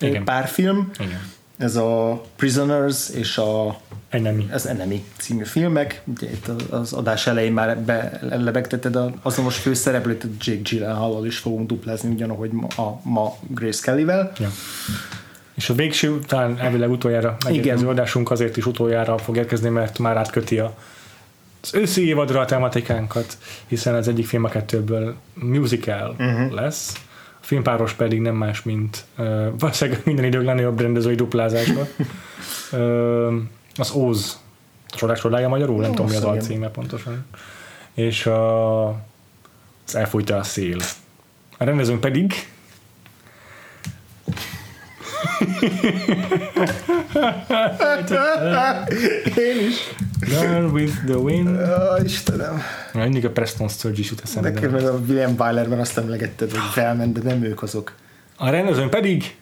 [0.00, 0.24] igen.
[0.24, 0.90] párfilm.
[0.98, 1.20] Igen.
[1.58, 3.80] Ez a Prisoners és a
[4.12, 4.48] Enemy.
[4.52, 6.02] az Enemy című filmek.
[6.04, 11.68] Ugye itt az adás elején már be lebegteted az azonos főszereplőt, Jake Gyllenhaal-al is fogunk
[11.68, 14.32] duplázni, ugyanahogy ma, a, ma Grace Kelly-vel.
[14.38, 14.50] Ja.
[15.54, 17.88] És a végső, talán elvileg utoljára megérkező Igen.
[17.88, 20.74] adásunk azért is utoljára fog érkezni, mert már átköti a
[21.62, 26.52] az őszi évadra a tematikánkat, hiszen az egyik film a kettőből musical uh-huh.
[26.52, 26.92] lesz,
[27.40, 31.86] A filmpáros pedig nem más, mint uh, valószínűleg minden idők legnagyobb rendezői duplázása.
[32.72, 33.32] uh,
[33.76, 34.38] az Óz
[34.86, 37.26] csodák csodája magyarul, nem tudom mi az alcíme pontosan.
[37.94, 38.86] És a,
[39.86, 40.78] az elfújta a szél.
[41.58, 42.34] A rendezőnk pedig
[49.36, 49.94] Én is.
[50.20, 51.48] Girl with the Wind.
[51.48, 52.62] Ó, Istenem.
[52.92, 54.50] Mindig a Preston Sturges jut eszembe.
[54.50, 57.92] Nekem meg a William Wylerben azt emlegetted, hogy felment, de nem ők azok.
[58.36, 59.36] A rendezőnk pedig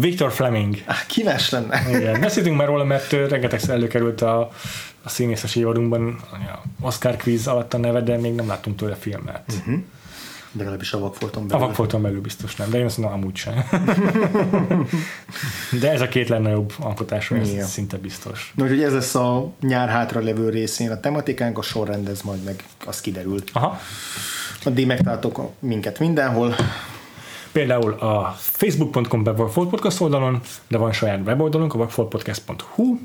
[0.00, 0.82] Victor Fleming.
[0.86, 1.82] Ah, más lenne?
[1.88, 4.40] Igen, beszéltünk már róla, mert rengetegszer előkerült a,
[5.02, 9.42] a színészes évadunkban, a Oscar quiz alatt a neve, de még nem láttunk tőle filmet.
[9.58, 9.78] Uh-huh.
[10.52, 11.66] De legalábbis a vakfolton A belül.
[11.66, 13.64] vakfolton belül biztos nem, de én azt mondom, amúgy sem.
[15.80, 17.66] de ez a két legnagyobb alkotásra, ez Igen.
[17.66, 18.52] szinte biztos.
[18.54, 22.64] Na, úgyhogy ez lesz a nyár hátra levő részén a tematikánk, a sorrendez majd meg,
[22.86, 23.50] az kiderült.
[23.52, 23.80] Aha.
[24.64, 26.54] Addig megtaláltok minket mindenhol.
[27.52, 32.98] Például a facebook.com per Vagfolt Podcast oldalon, de van saját weboldalunk, a vagfoltpodcast.hu,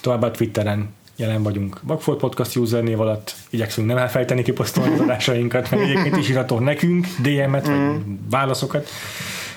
[0.00, 5.80] továbbá Twitteren jelen vagyunk Vagfolt Podcast usernév alatt, igyekszünk nem elfelejteni kiposztolni az adásainkat, meg
[5.80, 8.88] egyébként is iratok nekünk, DM-et, vagy válaszokat,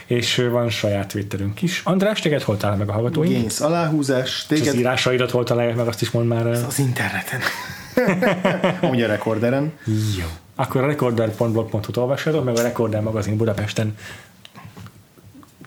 [0.05, 1.81] és van saját Twitterünk is.
[1.83, 3.33] András, téged hol talál meg a hallgatóink?
[3.33, 6.65] Gains aláhúzás, És az téged írásaidat hol találják meg, azt is mondd már el.
[6.67, 7.39] az interneten.
[8.81, 9.73] Amúgy a rekorderen.
[10.17, 10.25] Jó.
[10.55, 13.95] Akkor a recorder.blog.hu-t olvassátok, meg a Recorder magazin Budapesten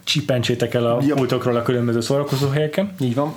[0.04, 1.14] csipencsétek el a Ja.
[1.14, 2.94] pultokról a különböző szórakozó helyeken.
[3.00, 3.34] Így van.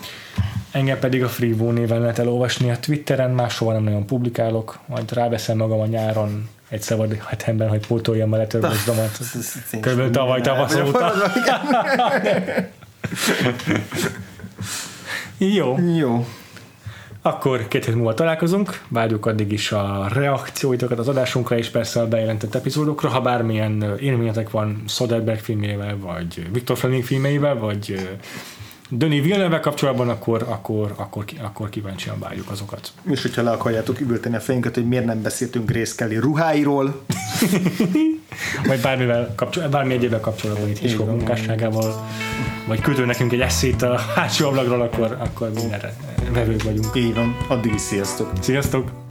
[0.72, 5.58] Engem pedig a Freebo néven lehet elolvasni a Twitteren, máshol nem nagyon publikálok, majd ráveszem
[5.58, 8.38] magam a nyáron egy szabad hetemben, hogy pótoljam a
[9.74, 11.14] én Körülbelül tavaly tavasz óta.
[15.38, 16.26] Jó, Jó.
[17.26, 22.08] Akkor két hét múlva találkozunk, várjuk addig is a reakcióitokat az adásunkra, és persze a
[22.08, 28.02] bejelentett epizódokra, ha bármilyen élményetek van Soderbergh filmjével, vagy Viktor Fleming filmjeivel, vagy ö,
[28.90, 32.92] Denis Villeneuve kapcsolatban, akkor, akkor, akkor, akkor kíváncsian várjuk azokat.
[33.10, 37.02] És hogyha le akarjátok üvölteni a fejünket, hogy miért nem beszéltünk Grace Kelly ruháiról,
[38.68, 42.08] vagy bármivel kapcsol, bármi egyébben kapcsolatban itt Hitchcock munkásságával,
[42.68, 45.94] vagy küldő nekünk egy eszét a hátsó ablakról, akkor, akkor mindenre
[46.34, 46.96] vevők vagyunk.
[46.96, 48.32] így van, addig is sziasztok!
[48.40, 49.05] Sziasztok!